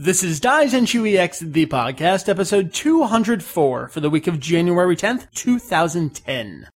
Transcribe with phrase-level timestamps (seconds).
[0.00, 6.68] This is Daizenshu EX, the podcast, episode 204 for the week of January 10th, 2010.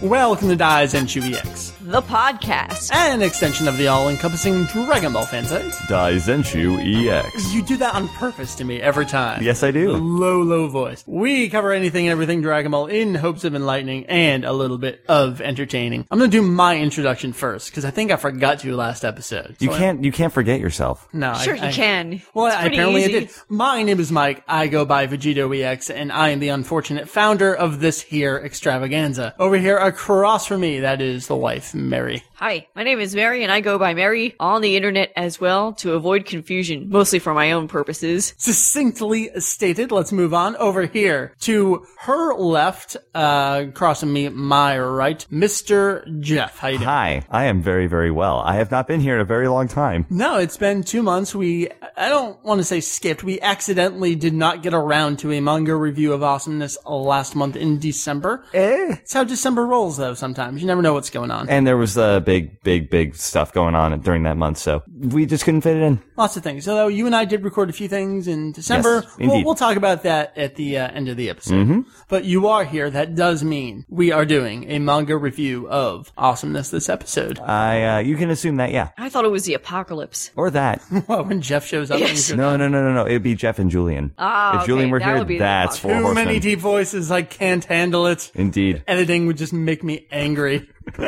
[0.00, 1.55] Welcome to Daizenshu EX,
[1.86, 2.90] the podcast.
[2.92, 5.62] an extension of the all-encompassing Dragon Ball fan site.
[5.88, 7.54] Daizenshu EX.
[7.54, 9.40] You do that on purpose to me every time.
[9.42, 9.92] Yes, I do.
[9.92, 11.04] Low, low voice.
[11.06, 15.04] We cover anything and everything Dragon Ball in hopes of enlightening and a little bit
[15.08, 16.06] of entertaining.
[16.10, 19.54] I'm gonna do my introduction first, because I think I forgot to last episode.
[19.60, 20.02] You So I- can't.
[20.04, 21.06] You can't forget yourself.
[21.12, 22.20] No, I- Sure, you I- can.
[22.34, 23.16] Well, It's I, apparently easy.
[23.16, 23.30] I did.
[23.48, 24.42] My name is Mike.
[24.48, 29.34] I go by Vegito EX, and I am the unfortunate founder of this here extravaganza.
[29.38, 32.22] Over here, across from me, that is the wife, Mary.
[32.34, 35.72] Hi, my name is Mary, and I go by Mary on the internet as well
[35.74, 38.34] to avoid confusion, mostly for my own purposes.
[38.36, 44.78] Succinctly stated, let's move on over here to her left, uh, across from me, my
[44.78, 46.20] right, Mr.
[46.20, 46.58] Jeff.
[46.58, 46.88] How you doing?
[46.88, 48.40] Hi, I am very, very well.
[48.40, 50.06] I have not been here in a very long time.
[50.10, 51.34] No, it's been two months.
[51.34, 53.24] We, I don't want to say skipped.
[53.24, 57.78] We accidentally did not get around to a manga review of awesomeness last month in
[57.78, 58.44] December.
[58.54, 58.96] Eh.
[59.02, 60.14] It's how December rolls, though.
[60.14, 61.48] Sometimes you never know what's going on.
[61.48, 65.26] And there was uh, big, big, big stuff going on during that month, so we
[65.26, 66.00] just couldn't fit it in.
[66.16, 66.64] Lots of things.
[66.64, 69.02] So you and I did record a few things in December.
[69.04, 71.84] Yes, we'll, we'll talk about that at the uh, end of the episode.
[72.08, 72.88] But you are here.
[72.90, 77.38] That does mean we are doing a manga review of awesomeness this episode.
[77.40, 77.82] I.
[77.84, 80.30] Uh, you can assume that, yeah, I thought it was the apocalypse.
[80.36, 80.82] or that.
[81.08, 82.30] well, when Jeff shows up, Yes.
[82.30, 83.06] No, no, no, no, no.
[83.06, 84.12] It'd be Jeff and Julian.
[84.18, 86.26] Ah, if Julian okay, were that here, would be that's four too horsemen.
[86.26, 87.10] many deep voices.
[87.10, 88.30] I can't handle it.
[88.34, 88.84] Indeed.
[88.86, 90.68] Editing would just make me angry.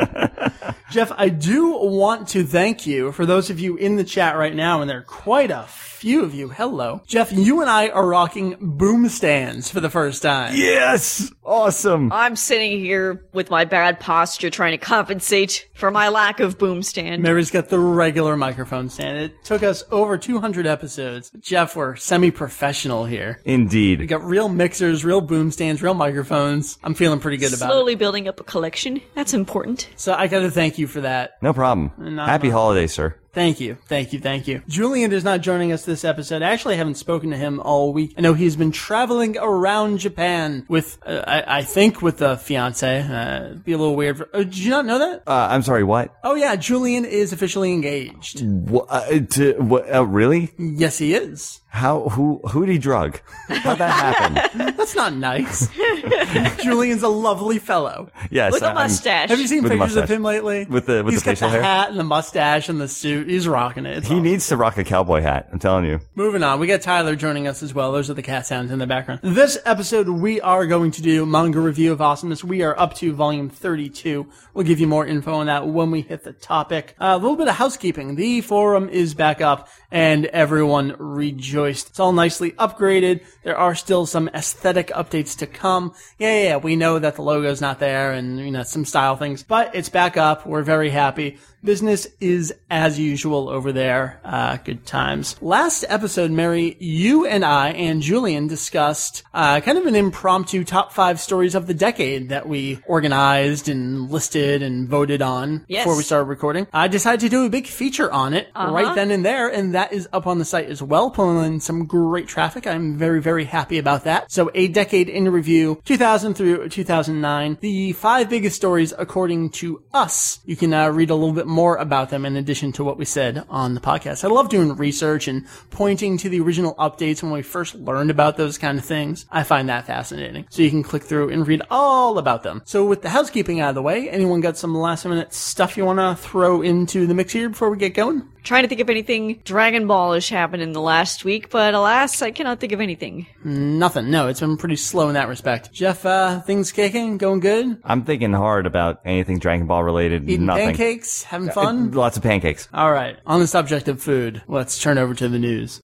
[0.91, 3.11] Jeff, I do want to thank you.
[3.11, 5.63] For those of you in the chat right now, and there are quite a
[5.99, 6.47] few of you.
[6.47, 7.01] Hello.
[7.05, 10.55] Jeff, you and I are rocking boom stands for the first time.
[10.55, 11.29] Yes.
[11.43, 12.09] Awesome.
[12.13, 16.83] I'm sitting here with my bad posture trying to compensate for my lack of boom
[16.83, 17.21] stand.
[17.21, 19.17] Mary's got the regular microphone stand.
[19.17, 21.31] It took us over 200 episodes.
[21.41, 23.41] Jeff, we're semi-professional here.
[23.43, 23.99] Indeed.
[23.99, 26.79] We got real mixers, real boom stands, real microphones.
[26.81, 27.73] I'm feeling pretty good about it.
[27.73, 29.01] Slowly building up a collection.
[29.15, 29.89] That's important.
[29.97, 31.31] So I gotta thank you for that.
[31.41, 31.91] No problem.
[31.97, 33.18] Not Happy holidays, sir.
[33.31, 34.63] Thank you, thank you, thank you.
[34.67, 36.41] Julian is not joining us this episode.
[36.41, 38.15] I actually haven't spoken to him all week.
[38.17, 43.01] I know he's been traveling around Japan with, uh, I, I think, with the fiance.
[43.01, 44.17] Uh, be a little weird.
[44.17, 45.23] For, oh, did you not know that?
[45.27, 45.83] Uh, I'm sorry.
[45.83, 46.15] What?
[46.23, 48.43] Oh yeah, Julian is officially engaged.
[48.43, 48.87] What?
[48.89, 50.51] Uh, to, what uh, really?
[50.57, 51.61] Yes, he is.
[51.67, 52.09] How?
[52.09, 52.41] Who?
[52.49, 53.19] Who did he drug?
[53.47, 53.91] How'd that
[54.31, 54.75] happen?
[54.89, 55.67] That's not nice.
[56.63, 58.09] Julian's a lovely fellow.
[58.31, 58.51] yes.
[58.51, 59.29] With a I'm- mustache.
[59.29, 60.15] Have you seen With a pictures of mustache.
[60.17, 60.65] him lately?
[60.65, 61.61] With the- with He's the got facial the hair?
[61.63, 63.27] hat and the mustache and the suit.
[63.29, 63.97] He's rocking it.
[63.97, 64.23] It's He awesome.
[64.23, 65.47] needs to rock a cowboy hat.
[65.51, 65.99] I'm telling you.
[66.15, 67.91] Moving on, we got Tyler joining us as well.
[67.91, 69.19] Those are the cat sounds in the background.
[69.21, 72.43] This episode, we are going to do manga review of awesomeness.
[72.43, 74.27] We are up to volume 32.
[74.53, 76.95] We'll give you more info on that when we hit the topic.
[76.99, 78.15] Uh, a little bit of housekeeping.
[78.15, 81.89] The forum is back up and everyone rejoiced.
[81.89, 83.21] It's all nicely upgraded.
[83.43, 85.93] There are still some aesthetic updates to come.
[86.17, 86.57] Yeah, yeah, yeah.
[86.57, 89.89] We know that the logo's not there and, you know, some style things, but it's
[89.89, 90.45] back up.
[90.45, 91.37] We're very happy.
[91.61, 94.21] Business is as usual over there.
[94.23, 95.35] Uh, good times.
[95.41, 100.93] Last episode, Mary, you and I and Julian discussed uh, kind of an impromptu top
[100.93, 105.83] five stories of the decade that we organized and listed and voted on Yes.
[105.83, 106.65] before we started recording.
[106.71, 109.91] I decided to do a big feature on it right then and there, and that
[109.91, 112.67] is up on the site as well, pulling in some great traffic.
[112.67, 114.31] I'm very, very happy about that.
[114.31, 120.39] So, a decade in review, 2000 through 2009, the five biggest stories according to us.
[120.45, 123.05] You can uh, read a little bit more about them in addition to what we
[123.05, 124.23] said on the podcast.
[124.23, 128.37] I love doing research and pointing to the original updates when we first learned about
[128.37, 129.25] those kind of things.
[129.31, 130.45] I find that fascinating.
[130.49, 132.61] So you can click through and read all about them.
[132.65, 135.85] So with the housekeeping out of the way, anyone got some last minute stuff you
[135.85, 138.29] want to throw into the mix here before we get going?
[138.43, 142.31] Trying to think of anything Dragon Ballish happened in the last week, but alas, I
[142.31, 143.27] cannot think of anything.
[143.43, 144.09] Nothing.
[144.09, 145.71] No, it's been pretty slow in that respect.
[145.71, 147.79] Jeff, uh, things kicking, going good?
[147.83, 150.29] I'm thinking hard about anything Dragon Ball related.
[150.29, 150.67] Eating Nothing.
[150.69, 151.91] pancakes, having fun?
[151.91, 152.67] Lots of pancakes.
[152.73, 153.17] All right.
[153.25, 155.81] On the subject of food, let's turn over to the news.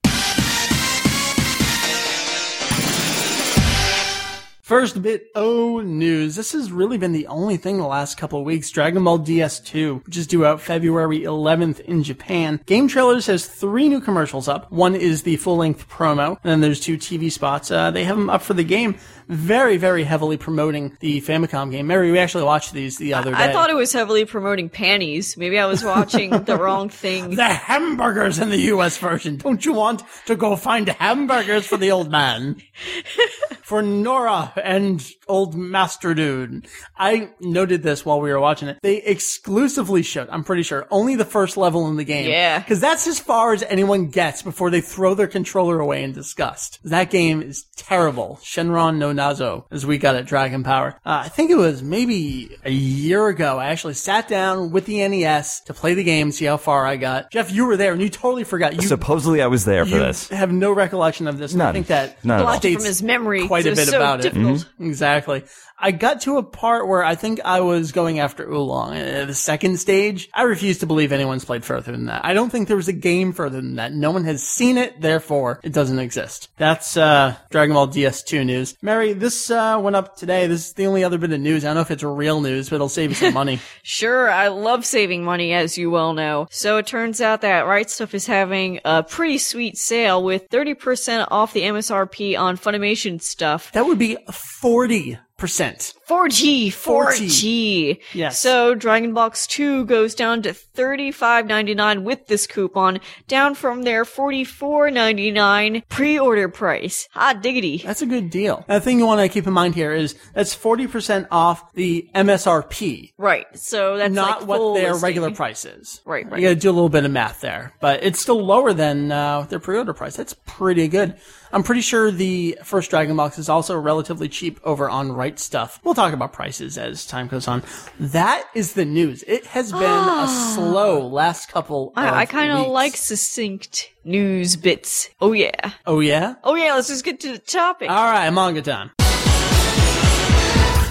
[4.66, 6.36] First bit O news.
[6.36, 8.72] This has really been the only thing the last couple of weeks.
[8.72, 12.60] Dragon Ball DS2, which is due out February 11th in Japan.
[12.66, 14.72] Game Trailers has three new commercials up.
[14.72, 17.70] One is the full-length promo, and then there's two TV spots.
[17.70, 18.96] Uh, they have them up for the game.
[19.28, 21.86] Very, very heavily promoting the Famicom game.
[21.86, 23.38] Mary, we actually watched these the other day.
[23.38, 25.38] I thought it was heavily promoting panties.
[25.38, 27.36] Maybe I was watching the wrong thing.
[27.36, 29.38] the hamburgers in the US version.
[29.38, 32.64] Don't you want to go find hamburgers for the old man?
[33.62, 36.68] for Nora and old Master Dude.
[36.98, 38.78] I noted this while we were watching it.
[38.82, 42.30] They exclusively showed, I'm pretty sure, only the first level in the game.
[42.30, 42.62] Yeah.
[42.64, 46.80] Cause that's as far as anyone gets before they throw their controller away in disgust.
[46.84, 48.40] That game is terrible.
[48.44, 51.00] Shenron no Nazo, as we got at Dragon Power.
[51.06, 53.58] Uh, I think it was maybe a year ago.
[53.60, 56.96] I actually sat down with the NES to play the game, see how far I
[56.98, 57.32] got.
[57.32, 58.74] Jeff, you were there and you totally forgot.
[58.76, 60.30] You, Supposedly I was there for you this.
[60.30, 61.54] have no recollection of this.
[61.54, 61.74] and I None.
[61.74, 62.52] think that None at all.
[62.52, 63.48] Blocked it from his memory.
[63.48, 64.34] quite a bit so about it.
[64.46, 64.74] Difficult.
[64.76, 64.86] Mm-hmm.
[64.88, 65.44] Exactly.
[65.78, 68.96] I got to a part where I think I was going after Oolong.
[68.96, 72.24] Uh, the second stage, I refuse to believe anyone's played further than that.
[72.24, 73.94] I don't think there was a game further than that.
[73.94, 76.50] No one has seen it, therefore it doesn't exist.
[76.58, 78.78] That's uh, Dragon Ball DS2 news.
[78.82, 80.48] Mary, this uh, went up today.
[80.48, 81.66] This is the only other bit of news.
[81.66, 83.60] I don't know if it's real news, but it'll save you some money.
[83.84, 86.48] Sure, I love saving money, as you well know.
[86.50, 91.28] So it turns out that Right Stuf is having a pretty sweet sale with 30%
[91.30, 93.72] off the MSRP on Funimation stuff.
[93.74, 95.20] That would be 40%.
[95.38, 98.00] 4G, 4G.
[98.14, 98.40] Yes.
[98.40, 105.84] So Dragon Box 2 goes down to $35.99 with this coupon, down from their $44.99
[105.90, 107.08] pre-order price.
[107.12, 107.78] Hot diggity.
[107.78, 108.64] That's a good deal.
[108.68, 113.14] The thing you want to keep in mind here is that's 40% off the MSRP.
[113.18, 113.46] Right.
[113.58, 115.06] So that's not like what their listing.
[115.06, 116.02] regular price is.
[116.06, 116.40] Right, right.
[116.40, 119.42] You gotta do a little bit of math there, but it's still lower than uh,
[119.42, 120.16] their pre-order price.
[120.16, 121.16] That's pretty good.
[121.52, 125.80] I'm pretty sure the first Dragon Box is also relatively cheap over on Right Stuf.
[125.84, 127.64] We'll talk about prices as time goes on.
[128.00, 129.24] That is the news.
[129.28, 130.54] It has been a ah.
[130.56, 131.90] slow last couple.
[131.90, 135.10] of I, I kind of like succinct news bits.
[135.22, 135.72] Oh yeah.
[135.86, 136.36] Oh yeah.
[136.44, 137.90] Oh yeah, let's just get to the topic.
[137.90, 138.92] All right, manga time.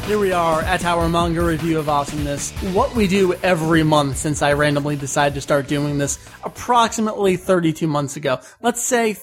[0.07, 2.51] Here we are at our manga review of awesomeness.
[2.75, 7.87] What we do every month since I randomly decided to start doing this approximately 32
[7.87, 8.41] months ago.
[8.61, 9.15] Let's say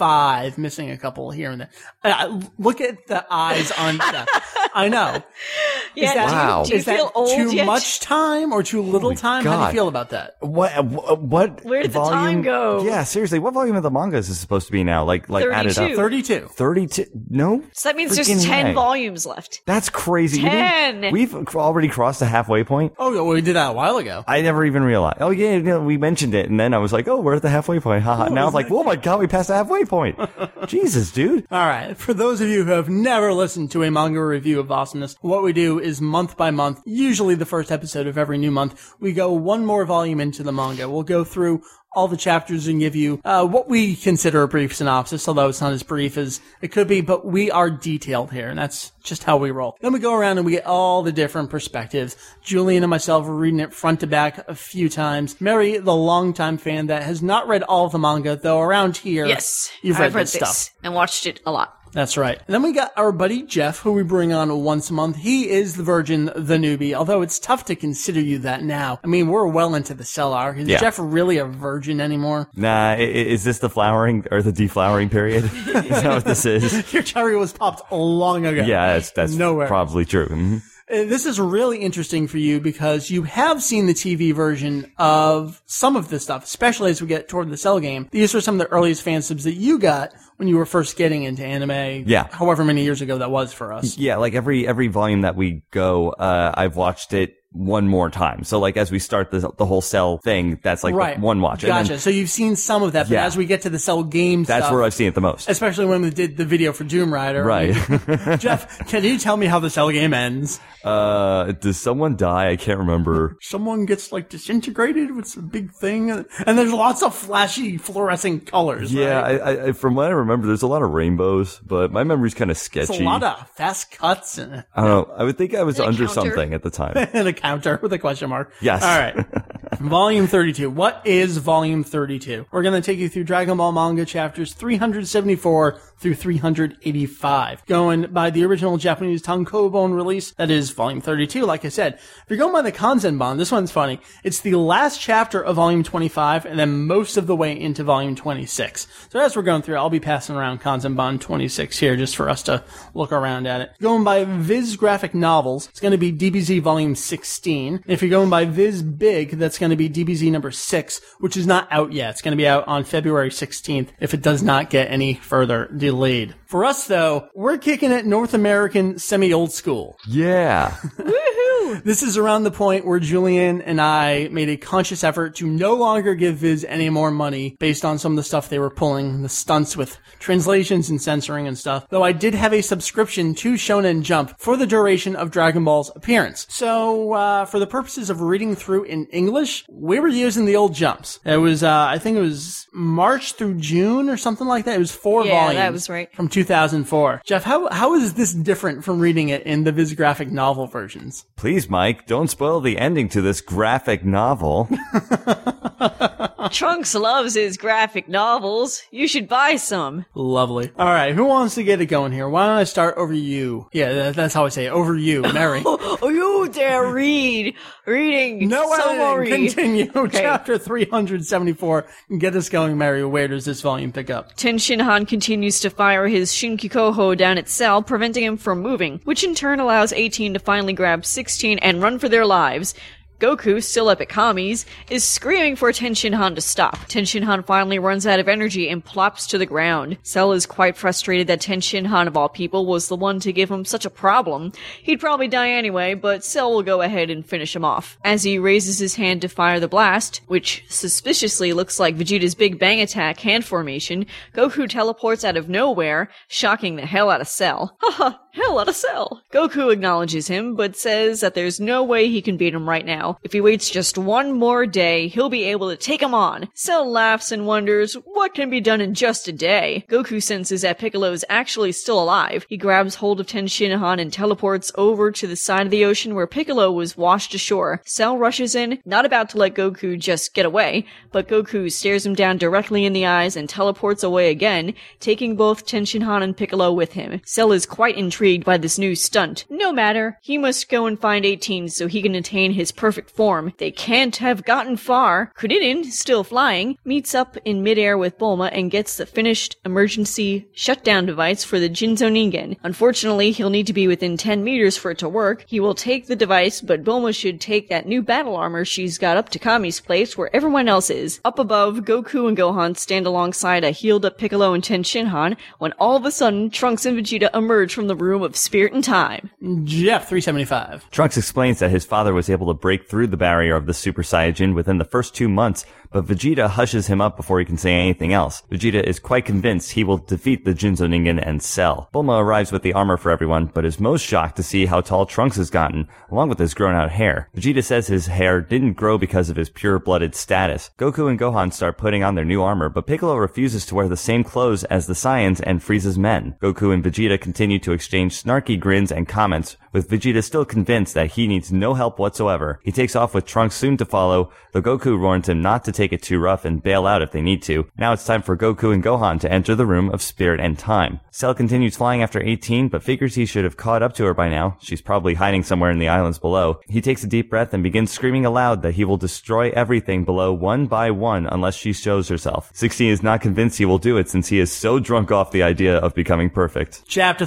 [0.00, 1.70] 35, missing a couple here and there.
[2.02, 4.56] Uh, look at the eyes on Jeff.
[4.74, 5.22] I know.
[5.94, 6.64] yeah, that- do you- Wow.
[6.64, 7.66] do you, Is that feel old too yet?
[7.66, 9.44] much time or too little oh time?
[9.44, 10.36] How do you feel about that?
[10.40, 10.84] What?
[10.84, 11.20] What?
[11.20, 12.82] what Where did the time go?
[12.84, 15.04] Yeah, seriously, what volume of the manga is this supposed to be now?
[15.04, 15.92] Like, like added up.
[15.92, 16.48] 32.
[16.52, 17.06] Thirty-two?
[17.30, 17.62] No.
[17.72, 18.72] So that means there's 10 way.
[18.72, 19.62] volumes left.
[19.66, 20.42] That's crazy.
[20.42, 21.10] 10.
[21.12, 22.94] We've already crossed the halfway point.
[22.98, 24.24] Oh, yeah, well, we did that a while ago.
[24.26, 25.18] I never even realized.
[25.20, 27.42] Oh yeah, you know, we mentioned it, and then I was like, "Oh, we're at
[27.42, 28.28] the halfway point." Haha.
[28.28, 30.18] now I'm like, "Oh my god, we passed the halfway point."
[30.66, 31.46] Jesus, dude.
[31.50, 31.96] All right.
[31.96, 35.42] For those of you who have never listened to a manga review of awesomeness, what
[35.42, 39.12] we do is month by month, usually the first episode of every new month, we
[39.12, 40.88] go one more volume into the manga.
[40.88, 41.62] We'll go through
[41.92, 45.60] all the chapters and give you uh, what we consider a brief synopsis, although it's
[45.60, 49.24] not as brief as it could be, but we are detailed here, and that's just
[49.24, 49.76] how we roll.
[49.80, 52.16] Then we go around and we get all the different perspectives.
[52.44, 55.40] Julian and myself are reading it front to back a few times.
[55.40, 59.26] Mary, the longtime fan that has not read all of the manga, though around here,
[59.26, 59.68] Yes.
[59.82, 60.74] you've read read this this stuff.
[60.84, 61.76] and watched it a lot.
[61.92, 62.38] That's right.
[62.46, 65.16] And then we got our buddy Jeff, who we bring on once a month.
[65.16, 69.00] He is the virgin, the newbie, although it's tough to consider you that now.
[69.02, 70.54] I mean, we're well into the cell hour.
[70.54, 70.78] Is Yeah.
[70.78, 72.48] Jeff really a virgin anymore?
[72.54, 75.44] Nah, is this the flowering or the deflowering period?
[75.66, 76.92] is that what this is?
[76.92, 78.62] Your cherry was popped long ago.
[78.62, 79.66] Yeah, that's that's Nowhere.
[79.66, 80.26] probably true.
[80.28, 80.62] Mhm.
[80.90, 85.62] Uh, This is really interesting for you because you have seen the TV version of
[85.66, 88.08] some of this stuff, especially as we get toward the cell game.
[88.10, 90.96] These are some of the earliest fan subs that you got when you were first
[90.96, 92.08] getting into anime.
[92.08, 92.26] Yeah.
[92.32, 93.98] However many years ago that was for us.
[93.98, 98.44] Yeah, like every every volume that we go, uh, I've watched it one more time.
[98.44, 101.18] So like as we start the the whole cell thing, that's like Right.
[101.20, 101.62] one watch.
[101.64, 101.88] And Gotcha.
[101.90, 103.26] then so you've seen some of that, but Yeah.
[103.26, 105.50] as we get to the cell game that's stuff, where I've seen it the most.
[105.50, 107.42] especially when we did the video for Doom Rider.
[107.44, 107.74] Right.
[108.38, 110.58] Jeff, can you tell me how the cell game ends?
[110.84, 112.50] uh, does someone die?
[112.50, 113.36] I can't remember.
[113.42, 118.94] Someone gets like disintegrated with some big thing, and there's lots of flashy fluorescent colors.
[118.94, 119.40] Yeah, right?
[119.42, 122.50] I, I, from what I remember, there's a lot of rainbows, but my memory's kind
[122.50, 122.92] of sketchy.
[122.92, 125.14] it's a lot of fast cuts and, I don't know.
[125.14, 126.12] I would think I was under counter.
[126.14, 126.92] something at the time.
[127.12, 128.52] and a counter with a question mark.
[128.60, 128.82] Yes.
[128.82, 129.26] All right.
[129.80, 130.70] volume 32.
[130.70, 132.46] What is Volume 32?
[132.50, 137.66] We're going to take you through Dragon Ball manga chapters 374 through 385.
[137.66, 141.94] Going by the original Japanese Tankobon release, that is Volume 32, like I said.
[141.94, 144.00] If you're going by the Kanzenban, this one's funny.
[144.24, 148.16] It's the last chapter of Volume 25 and then most of the way into Volume
[148.16, 148.86] 26.
[149.10, 152.42] So as we're going through, I'll be passing around Kanzenban 26 here just for us
[152.44, 152.64] to
[152.94, 153.72] look around at it.
[153.80, 157.84] Going by Viz Graphic Novels, it's going to be DBZ Volume 16.
[157.86, 161.46] If you're going by Viz Big, that's going to be DBZ number 6, which is
[161.46, 162.10] not out yet.
[162.10, 165.68] It's going to be out on February 16th if it does not get any further
[165.90, 166.34] delayed.
[166.46, 169.98] For us though, we're kicking it North American semi-old school.
[170.06, 170.76] Yeah.
[171.84, 175.74] This is around the point where Julian and I made a conscious effort to no
[175.74, 179.22] longer give Viz any more money based on some of the stuff they were pulling,
[179.22, 181.86] the stunts with translations and censoring and stuff.
[181.90, 185.90] Though I did have a subscription to Shonen Jump for the duration of Dragon Ball's
[185.94, 186.46] appearance.
[186.50, 190.74] So, uh, for the purposes of reading through in English, we were using the old
[190.74, 191.20] jumps.
[191.24, 194.76] It was, uh, I think it was March through June or something like that.
[194.76, 195.56] It was four Yeah, volumes.
[195.56, 196.14] that was right.
[196.14, 197.22] From 2004.
[197.24, 201.24] Jeff, how, how is this different from reading it in the Viz graphic novel versions?
[201.36, 204.68] Please, Mike, don't spoil the ending to this graphic novel.
[206.50, 208.82] Trunks loves his graphic novels.
[208.90, 210.04] You should buy some.
[210.14, 210.70] Lovely.
[210.76, 212.28] All right, who wants to get it going here?
[212.28, 213.68] Why don't I start over you?
[213.72, 214.70] Yeah, that, that's how I say it.
[214.70, 215.62] Over you, Mary.
[215.64, 217.54] Oh, you dare read.
[217.86, 218.48] Reading.
[218.48, 219.46] no editing.
[219.46, 220.08] Continue.
[220.10, 221.86] Chapter 374.
[222.18, 223.04] Get us going, Mary.
[223.04, 224.34] Where does this volume pick up?
[224.36, 229.22] Ten Shinhan continues to fire his Shinkikoho down its cell, preventing him from moving, which
[229.24, 232.74] in turn allows 18 to finally grab 16 and run for their lives.
[233.20, 236.76] Goku, still up at Kami's, is screaming for Tenshinhan to stop.
[236.88, 239.98] Tenshinhan finally runs out of energy and plops to the ground.
[240.02, 243.66] Cell is quite frustrated that Tenshinhan, of all people, was the one to give him
[243.66, 244.52] such a problem.
[244.82, 247.98] He'd probably die anyway, but Cell will go ahead and finish him off.
[248.04, 252.58] As he raises his hand to fire the blast, which suspiciously looks like Vegeta's Big
[252.58, 257.76] Bang attack hand formation, Goku teleports out of nowhere, shocking the hell out of Cell.
[257.82, 259.22] Haha, hell out of Cell.
[259.32, 263.18] Goku acknowledges him, but says that there's no way he can beat him right now.
[263.22, 266.48] If he waits just one more day, he'll be able to take him on.
[266.54, 269.84] Cell laughs and wonders what can be done in just a day.
[269.88, 272.46] Goku senses that Piccolo is actually still alive.
[272.48, 276.14] He grabs hold of Ten Shinhan and teleports over to the side of the ocean
[276.14, 277.82] where Piccolo was washed ashore.
[277.84, 282.14] Cell rushes in, not about to let Goku just get away, but Goku stares him
[282.14, 286.72] down directly in the eyes and teleports away again, taking both Ten Shinhan and Piccolo
[286.72, 287.20] with him.
[287.24, 289.46] Cell is quite intrigued by this new stunt.
[289.48, 293.54] No matter, he must go and find 18 so he can attain his perfect form.
[293.56, 295.32] They can't have gotten far.
[295.38, 301.06] Kuririn, still flying, meets up in midair with Bulma and gets the finished emergency shutdown
[301.06, 302.58] device for the Jinzo Ningen.
[302.62, 305.46] Unfortunately, he'll need to be within 10 meters for it to work.
[305.46, 309.16] He will take the device, but Bulma should take that new battle armor she's got
[309.16, 311.20] up to Kami's place where everyone else is.
[311.24, 315.72] Up above, Goku and Gohan stand alongside a healed up Piccolo and Ten Shinhan when
[315.78, 319.30] all of a sudden Trunks and Vegeta emerge from the room of spirit and time.
[319.64, 320.90] Jeff 375.
[320.90, 324.02] Trunks explains that his father was able to break through the barrier of the Super
[324.02, 327.72] Saiyajin within the first two months, but Vegeta hushes him up before he can say
[327.72, 328.42] anything else.
[328.50, 331.88] Vegeta is quite convinced he will defeat the Jinzo Ningen and Cell.
[331.94, 335.06] Bulma arrives with the armor for everyone, but is most shocked to see how tall
[335.06, 337.28] Trunks has gotten, along with his grown out hair.
[337.34, 340.70] Vegeta says his hair didn't grow because of his pure-blooded status.
[340.78, 343.96] Goku and Gohan start putting on their new armor, but Piccolo refuses to wear the
[343.96, 346.36] same clothes as the Saiyans and Frieza's men.
[346.40, 351.12] Goku and Vegeta continue to exchange snarky grins and comments, with Vegeta still convinced that
[351.12, 352.60] he needs no help whatsoever.
[352.64, 355.92] He takes off with Trunks soon to follow, though Goku warns him not to take
[355.92, 357.66] it too rough and bail out if they need to.
[357.78, 361.00] Now it's time for Goku and Gohan to enter the room of spirit and time.
[361.10, 364.28] Cell continues flying after 18, but figures he should have caught up to her by
[364.28, 364.56] now.
[364.60, 366.60] She's probably hiding somewhere in the islands below.
[366.68, 370.32] He takes a deep breath and begins screaming aloud that he will destroy everything below
[370.32, 372.50] one by one unless she shows herself.
[372.54, 375.42] 16 is not convinced he will do it since he is so drunk off the
[375.42, 376.82] idea of becoming perfect.
[376.86, 377.26] Chapter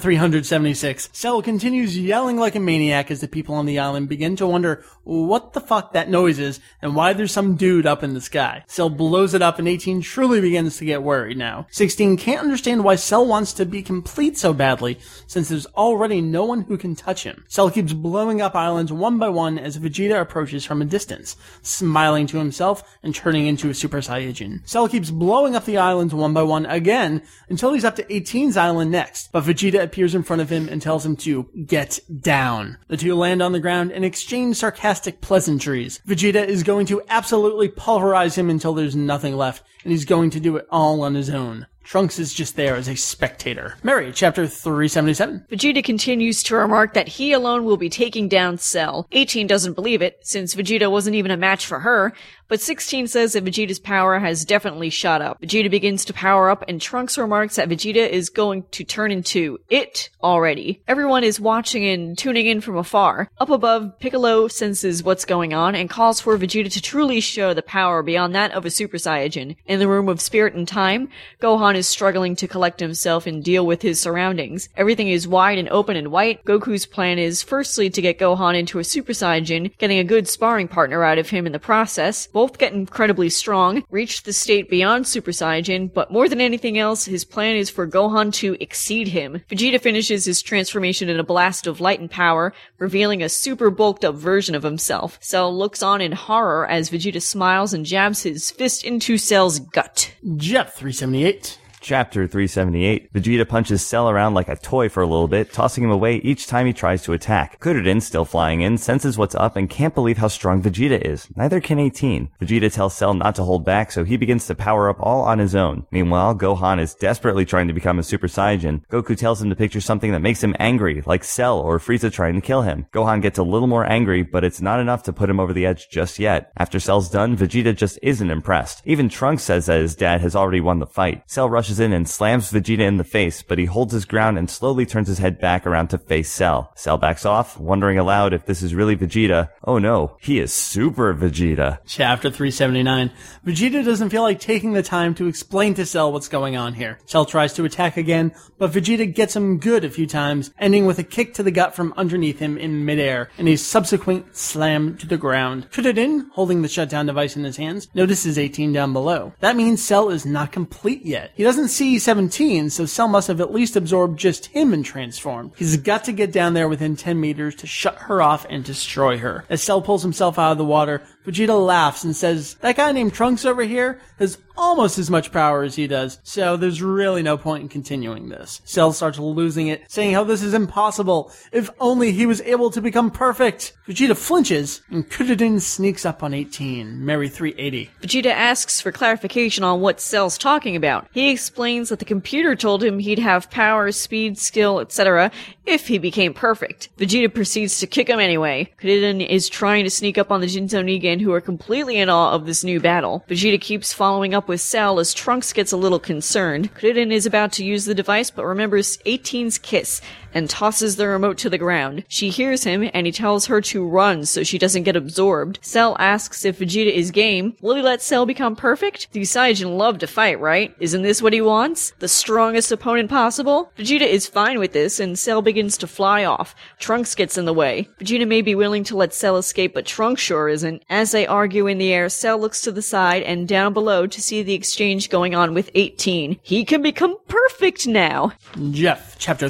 [0.63, 1.09] 376.
[1.11, 4.81] Cell continues yelling like a maniac as the people on the island begin to wonder
[5.03, 8.63] what the fuck that noise is and why there's some dude up in the sky.
[8.67, 11.67] Cell blows it up and 18 truly begins to get worried now.
[11.71, 16.45] 16 can't understand why Cell wants to be complete so badly since there's already no
[16.45, 17.43] one who can touch him.
[17.49, 22.25] Cell keeps blowing up islands one by one as Vegeta approaches from a distance, smiling
[22.27, 24.65] to himself and turning into a Super Saiyajin.
[24.65, 28.55] Cell keeps blowing up the islands one by one again until he's up to 18's
[28.55, 32.77] island next, but Vegeta appears in front of him and tells him to get down.
[32.87, 35.99] The two land on the ground and exchange sarcastic pleasantries.
[36.07, 40.39] Vegeta is going to absolutely pulverize him until there's nothing left, and he's going to
[40.39, 41.67] do it all on his own.
[41.83, 43.75] Trunks is just there as a spectator.
[43.83, 45.45] Mary, chapter 377.
[45.51, 49.07] Vegeta continues to remark that he alone will be taking down Cell.
[49.11, 52.13] 18 doesn't believe it, since Vegeta wasn't even a match for her,
[52.47, 55.41] but 16 says that Vegeta's power has definitely shot up.
[55.41, 59.59] Vegeta begins to power up, and Trunks remarks that Vegeta is going to turn into
[59.69, 60.81] it already.
[60.87, 63.29] Everyone is watching and tuning in from afar.
[63.39, 67.61] Up above, Piccolo senses what's going on and calls for Vegeta to truly show the
[67.61, 69.55] power beyond that of a Super Saiyajin.
[69.65, 71.09] In the room of spirit and time,
[71.41, 74.69] Gohan Gohan is struggling to collect himself and deal with his surroundings.
[74.77, 76.45] Everything is wide and open and white.
[76.45, 80.67] Goku's plan is firstly to get Gohan into a Super Saiyan, getting a good sparring
[80.67, 82.27] partner out of him in the process.
[82.27, 87.05] Both get incredibly strong, reach the state beyond Super Saiyan, but more than anything else,
[87.05, 89.41] his plan is for Gohan to exceed him.
[89.49, 94.05] Vegeta finishes his transformation in a blast of light and power, revealing a super bulked
[94.05, 95.17] up version of himself.
[95.21, 100.13] Cell looks on in horror as Vegeta smiles and jabs his fist into Cell's gut.
[100.37, 101.57] Jeff 378.
[101.83, 103.11] Chapter 378.
[103.11, 106.47] Vegeta punches Cell around like a toy for a little bit, tossing him away each
[106.47, 107.59] time he tries to attack.
[107.59, 111.27] Kuririn, still flying in, senses what's up and can't believe how strong Vegeta is.
[111.35, 112.29] Neither can 18.
[112.41, 115.39] Vegeta tells Cell not to hold back, so he begins to power up all on
[115.39, 115.85] his own.
[115.91, 118.85] Meanwhile, Gohan is desperately trying to become a Super Saiyan.
[118.87, 122.35] Goku tells him to picture something that makes him angry, like Cell or Frieza trying
[122.35, 122.87] to kill him.
[122.93, 125.65] Gohan gets a little more angry, but it's not enough to put him over the
[125.65, 126.53] edge just yet.
[126.55, 128.81] After Cell's done, Vegeta just isn't impressed.
[128.85, 131.23] Even Trunks says that his dad has already won the fight.
[131.29, 134.49] Cell rushes in and slams Vegeta in the face, but he holds his ground and
[134.49, 136.71] slowly turns his head back around to face Cell.
[136.75, 139.49] Cell backs off, wondering aloud if this is really Vegeta.
[139.63, 141.79] Oh no, he is Super Vegeta.
[141.85, 143.11] Chapter 379.
[143.45, 146.99] Vegeta doesn't feel like taking the time to explain to Cell what's going on here.
[147.05, 150.99] Cell tries to attack again, but Vegeta gets him good a few times, ending with
[150.99, 155.07] a kick to the gut from underneath him in midair, and a subsequent slam to
[155.07, 155.69] the ground.
[155.71, 159.33] Kuririn, holding the shutdown device in his hands, notices 18 down below.
[159.39, 161.31] That means Cell is not complete yet.
[161.35, 165.51] He doesn't see 17, so Cell must have at least absorbed just him and transformed.
[165.55, 169.17] He's got to get down there within 10 meters to shut her off and destroy
[169.17, 169.45] her.
[169.49, 173.13] As Cell pulls himself out of the water, Vegeta laughs and says, that guy named
[173.13, 177.37] Trunks over here has almost as much power as he does, so there's really no
[177.37, 178.61] point in continuing this.
[178.65, 181.31] Cell starts losing it, saying how this is impossible.
[181.51, 183.73] If only he was able to become perfect.
[183.87, 187.89] Vegeta flinches, and Kuririn sneaks up on 18, Mary 380.
[188.01, 191.07] Vegeta asks for clarification on what Cell's talking about.
[191.11, 195.31] He explains that the computer told him he'd have power, speed, skill, etc.
[195.65, 196.89] if he became perfect.
[196.97, 198.71] Vegeta proceeds to kick him anyway.
[198.79, 200.83] Kuririn is trying to sneak up on the Jinzo
[201.19, 203.23] Who are completely in awe of this new battle.
[203.29, 206.73] Vegeta keeps following up with Cell as Trunks gets a little concerned.
[206.75, 210.01] Kuririn is about to use the device but remembers 18's kiss
[210.33, 212.03] and tosses the remote to the ground.
[212.07, 215.59] She hears him and he tells her to run so she doesn't get absorbed.
[215.61, 217.55] Cell asks if Vegeta is game.
[217.61, 219.11] Will he let Cell become perfect?
[219.11, 220.75] The Saiyajin love to fight, right?
[220.79, 221.93] Isn't this what he wants?
[221.99, 223.71] The strongest opponent possible?
[223.77, 226.55] Vegeta is fine with this and Cell begins to fly off.
[226.79, 227.89] Trunks gets in the way.
[227.99, 230.83] Vegeta may be willing to let Cell escape but Trunks sure isn't.
[230.89, 234.21] As they argue in the air, Cell looks to the side and down below to
[234.21, 236.39] see the exchange going on with 18.
[236.41, 238.33] He can become perfect now.
[238.71, 239.49] Jeff, chapter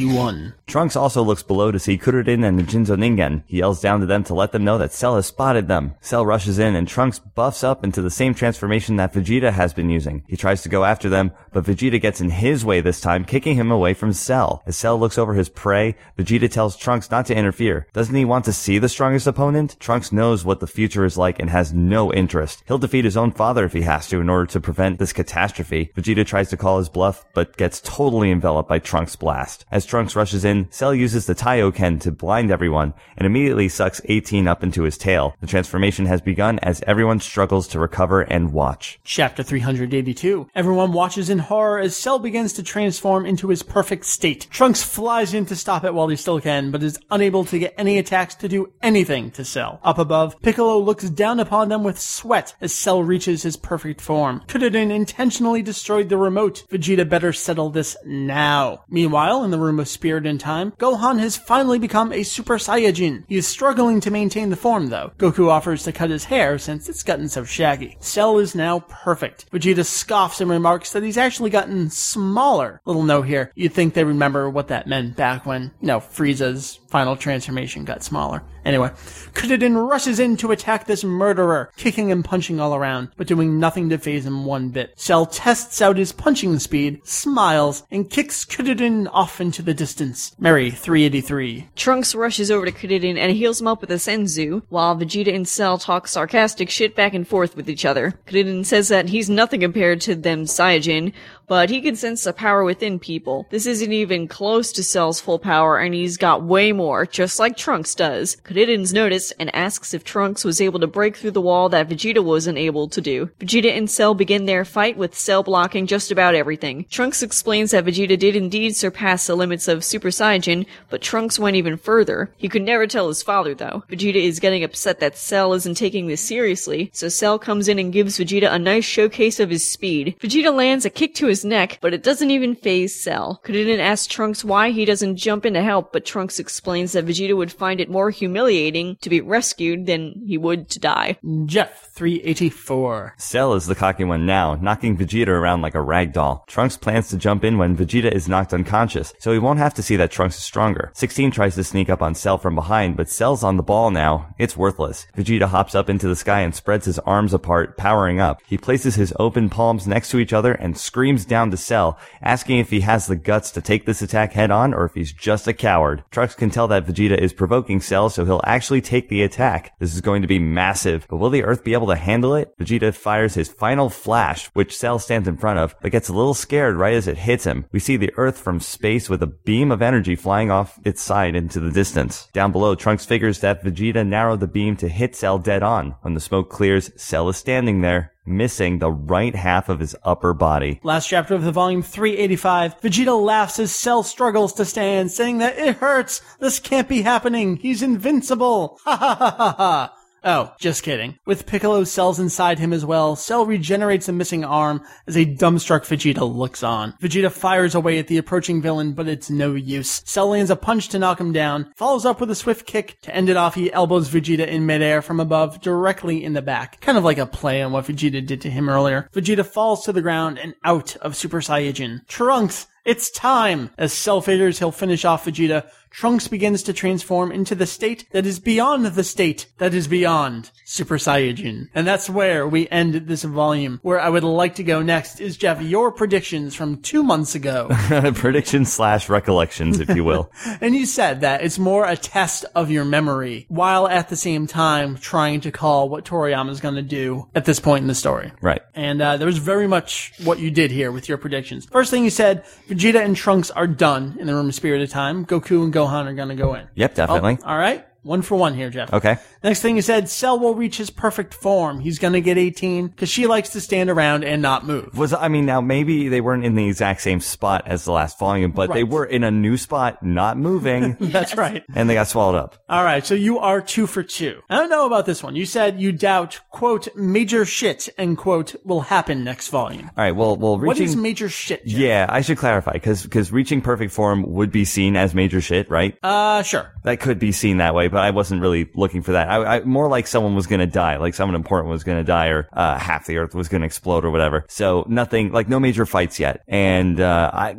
[0.00, 0.54] 381.
[0.70, 3.42] Trunks also looks below to see Kuririn and Jinzo Ningen.
[3.44, 5.96] He yells down to them to let them know that Cell has spotted them.
[6.00, 9.90] Cell rushes in and Trunks buffs up into the same transformation that Vegeta has been
[9.90, 10.22] using.
[10.28, 13.56] He tries to go after them, but Vegeta gets in his way this time, kicking
[13.56, 14.62] him away from Cell.
[14.64, 17.88] As Cell looks over his prey, Vegeta tells Trunks not to interfere.
[17.92, 19.76] Doesn't he want to see the strongest opponent?
[19.80, 22.62] Trunks knows what the future is like and has no interest.
[22.68, 25.90] He'll defeat his own father if he has to in order to prevent this catastrophe.
[25.96, 29.64] Vegeta tries to call his bluff, but gets totally enveloped by Trunks' blast.
[29.72, 34.46] As Trunks rushes in, Cell uses the Taiyoken to blind everyone and immediately sucks 18
[34.46, 35.34] up into his tail.
[35.40, 39.00] The transformation has begun as everyone struggles to recover and watch.
[39.04, 40.48] Chapter 382.
[40.54, 44.46] Everyone watches in horror as Cell begins to transform into his perfect state.
[44.50, 47.74] Trunks flies in to stop it while he still can, but is unable to get
[47.78, 49.80] any attacks to do anything to Cell.
[49.82, 54.42] Up above, Piccolo looks down upon them with sweat as Cell reaches his perfect form.
[54.46, 56.64] Kuririn intentionally destroyed the remote.
[56.70, 58.84] Vegeta better settle this now.
[58.88, 63.24] Meanwhile, in the room of spirit and time, Gohan has finally become a Super Saiyajin.
[63.28, 65.12] He is struggling to maintain the form though.
[65.18, 67.96] Goku offers to cut his hair since it's gotten so shaggy.
[68.00, 69.50] Cell is now perfect.
[69.50, 72.80] Vegeta scoffs and remarks that he's actually gotten smaller.
[72.84, 73.52] Little note here.
[73.54, 78.02] You'd think they remember what that meant back when, you know, Frieza's final transformation got
[78.02, 78.42] smaller.
[78.64, 78.90] Anyway,
[79.32, 83.88] Kuririn rushes in to attack this murderer, kicking and punching all around, but doing nothing
[83.88, 84.92] to phase him one bit.
[84.96, 90.34] Cell tests out his punching speed, smiles, and kicks Kuririn off into the distance.
[90.42, 91.68] Mary, 383.
[91.76, 95.46] Trunks rushes over to Kuririn and heals him up with a senzu, while Vegeta and
[95.46, 98.18] Cell talk sarcastic shit back and forth with each other.
[98.26, 101.12] Kuririn says that he's nothing compared to them Saiyajin,
[101.50, 103.44] but he can sense the power within people.
[103.50, 107.56] This isn't even close to Cell's full power, and he's got way more, just like
[107.56, 108.36] Trunks does.
[108.44, 112.22] Kuririn's noticed and asks if Trunks was able to break through the wall that Vegeta
[112.22, 113.30] wasn't able to do.
[113.40, 116.84] Vegeta and Cell begin their fight with Cell blocking just about everything.
[116.88, 121.56] Trunks explains that Vegeta did indeed surpass the limits of Super Saiyan, but Trunks went
[121.56, 122.30] even further.
[122.36, 123.82] He could never tell his father though.
[123.90, 127.92] Vegeta is getting upset that Cell isn't taking this seriously, so Cell comes in and
[127.92, 130.14] gives Vegeta a nice showcase of his speed.
[130.20, 133.40] Vegeta lands a kick to his his neck, but it doesn't even phase Cell.
[133.44, 137.36] Kuririn asks Trunks why he doesn't jump in to help, but Trunks explains that Vegeta
[137.36, 141.16] would find it more humiliating to be rescued than he would to die.
[141.46, 143.14] Jeff, 384.
[143.16, 146.44] Cell is the cocky one now, knocking Vegeta around like a rag doll.
[146.46, 149.82] Trunks plans to jump in when Vegeta is knocked unconscious, so he won't have to
[149.82, 150.90] see that Trunks is stronger.
[150.94, 154.34] 16 tries to sneak up on Cell from behind, but Cell's on the ball now.
[154.38, 155.06] It's worthless.
[155.16, 158.42] Vegeta hops up into the sky and spreads his arms apart, powering up.
[158.46, 162.58] He places his open palms next to each other and screams down to Cell, asking
[162.58, 165.48] if he has the guts to take this attack head on or if he's just
[165.48, 166.04] a coward.
[166.10, 169.72] Trunks can tell that Vegeta is provoking Cell, so he'll actually take the attack.
[169.78, 172.52] This is going to be massive, but will the Earth be able to handle it?
[172.58, 176.34] Vegeta fires his final flash, which Cell stands in front of, but gets a little
[176.34, 177.64] scared right as it hits him.
[177.72, 181.36] We see the Earth from space with a beam of energy flying off its side
[181.36, 182.28] into the distance.
[182.32, 185.94] Down below, Trunks figures that Vegeta narrowed the beam to hit Cell dead on.
[186.02, 190.34] When the smoke clears, Cell is standing there, missing the right half of his upper
[190.34, 190.80] body.
[190.82, 195.58] Last chapter of the volume 385, Vegeta laughs as Cell struggles to stand, saying that
[195.58, 196.20] it hurts.
[196.38, 197.56] This can't be happening.
[197.56, 198.78] He's invincible.
[198.84, 199.96] Ha ha ha ha ha.
[200.22, 201.18] Oh, just kidding.
[201.24, 205.82] With Piccolo's cells inside him as well, Cell regenerates a missing arm as a dumbstruck
[205.82, 206.92] Vegeta looks on.
[207.00, 210.02] Vegeta fires away at the approaching villain, but it's no use.
[210.04, 212.98] Cell lands a punch to knock him down, follows up with a swift kick.
[213.02, 216.80] To end it off, he elbows Vegeta in midair from above, directly in the back.
[216.80, 219.08] Kind of like a play on what Vegeta did to him earlier.
[219.14, 222.06] Vegeta falls to the ground and out of Super Saiyajin.
[222.06, 222.66] Trunks!
[222.84, 223.70] It's time!
[223.76, 228.26] As Cell figures he'll finish off Vegeta, Trunks begins to transform into the state that
[228.26, 231.68] is beyond the state that is beyond Super Saiyajin.
[231.74, 233.80] And that's where we end this volume.
[233.82, 237.68] Where I would like to go next is, Jeff, your predictions from two months ago.
[238.14, 240.30] Predictions slash recollections, if you will.
[240.60, 244.46] and you said that it's more a test of your memory, while at the same
[244.46, 248.32] time trying to call what Toriyama's gonna do at this point in the story.
[248.40, 248.62] right.
[248.74, 251.66] And uh, there was very much what you did here with your predictions.
[251.66, 254.90] First thing you said, Vegeta and Trunks are done in the Room of Spirit of
[254.90, 255.26] Time.
[255.26, 256.66] Goku and Gohan are gonna go in.
[256.74, 257.38] Yep, definitely.
[257.42, 257.86] Oh, all right.
[258.02, 258.92] One for one here, Jeff.
[258.92, 259.18] Okay.
[259.44, 261.80] Next thing you said, Cell will reach his perfect form.
[261.80, 264.96] He's gonna get 18 because she likes to stand around and not move.
[264.96, 268.18] Was I mean now maybe they weren't in the exact same spot as the last
[268.18, 271.62] volume, but they were in a new spot, not moving, That's right.
[271.74, 272.56] and they got swallowed up.
[272.68, 274.40] All right, so you are two for two.
[274.48, 275.36] I don't know about this one.
[275.36, 279.90] You said you doubt, quote, major shit, end quote, will happen next volume.
[279.96, 280.12] All right.
[280.16, 280.84] Well, well, What reaching.
[280.86, 281.66] is major shit?
[281.66, 281.78] Jeff?
[281.78, 285.70] yeah, I should clarify because because reaching perfect form would be seen as major shit,
[285.70, 285.98] right?
[286.02, 286.72] Uh, sure.
[286.84, 289.28] that could be seen that way, but I wasn't really looking for that.
[289.28, 292.04] I, I more like someone was going to die, like someone important was going to
[292.04, 294.44] die, or uh, half the Earth was going to explode, or whatever.
[294.48, 296.42] So nothing, like no major fights yet.
[296.48, 297.56] And uh, I,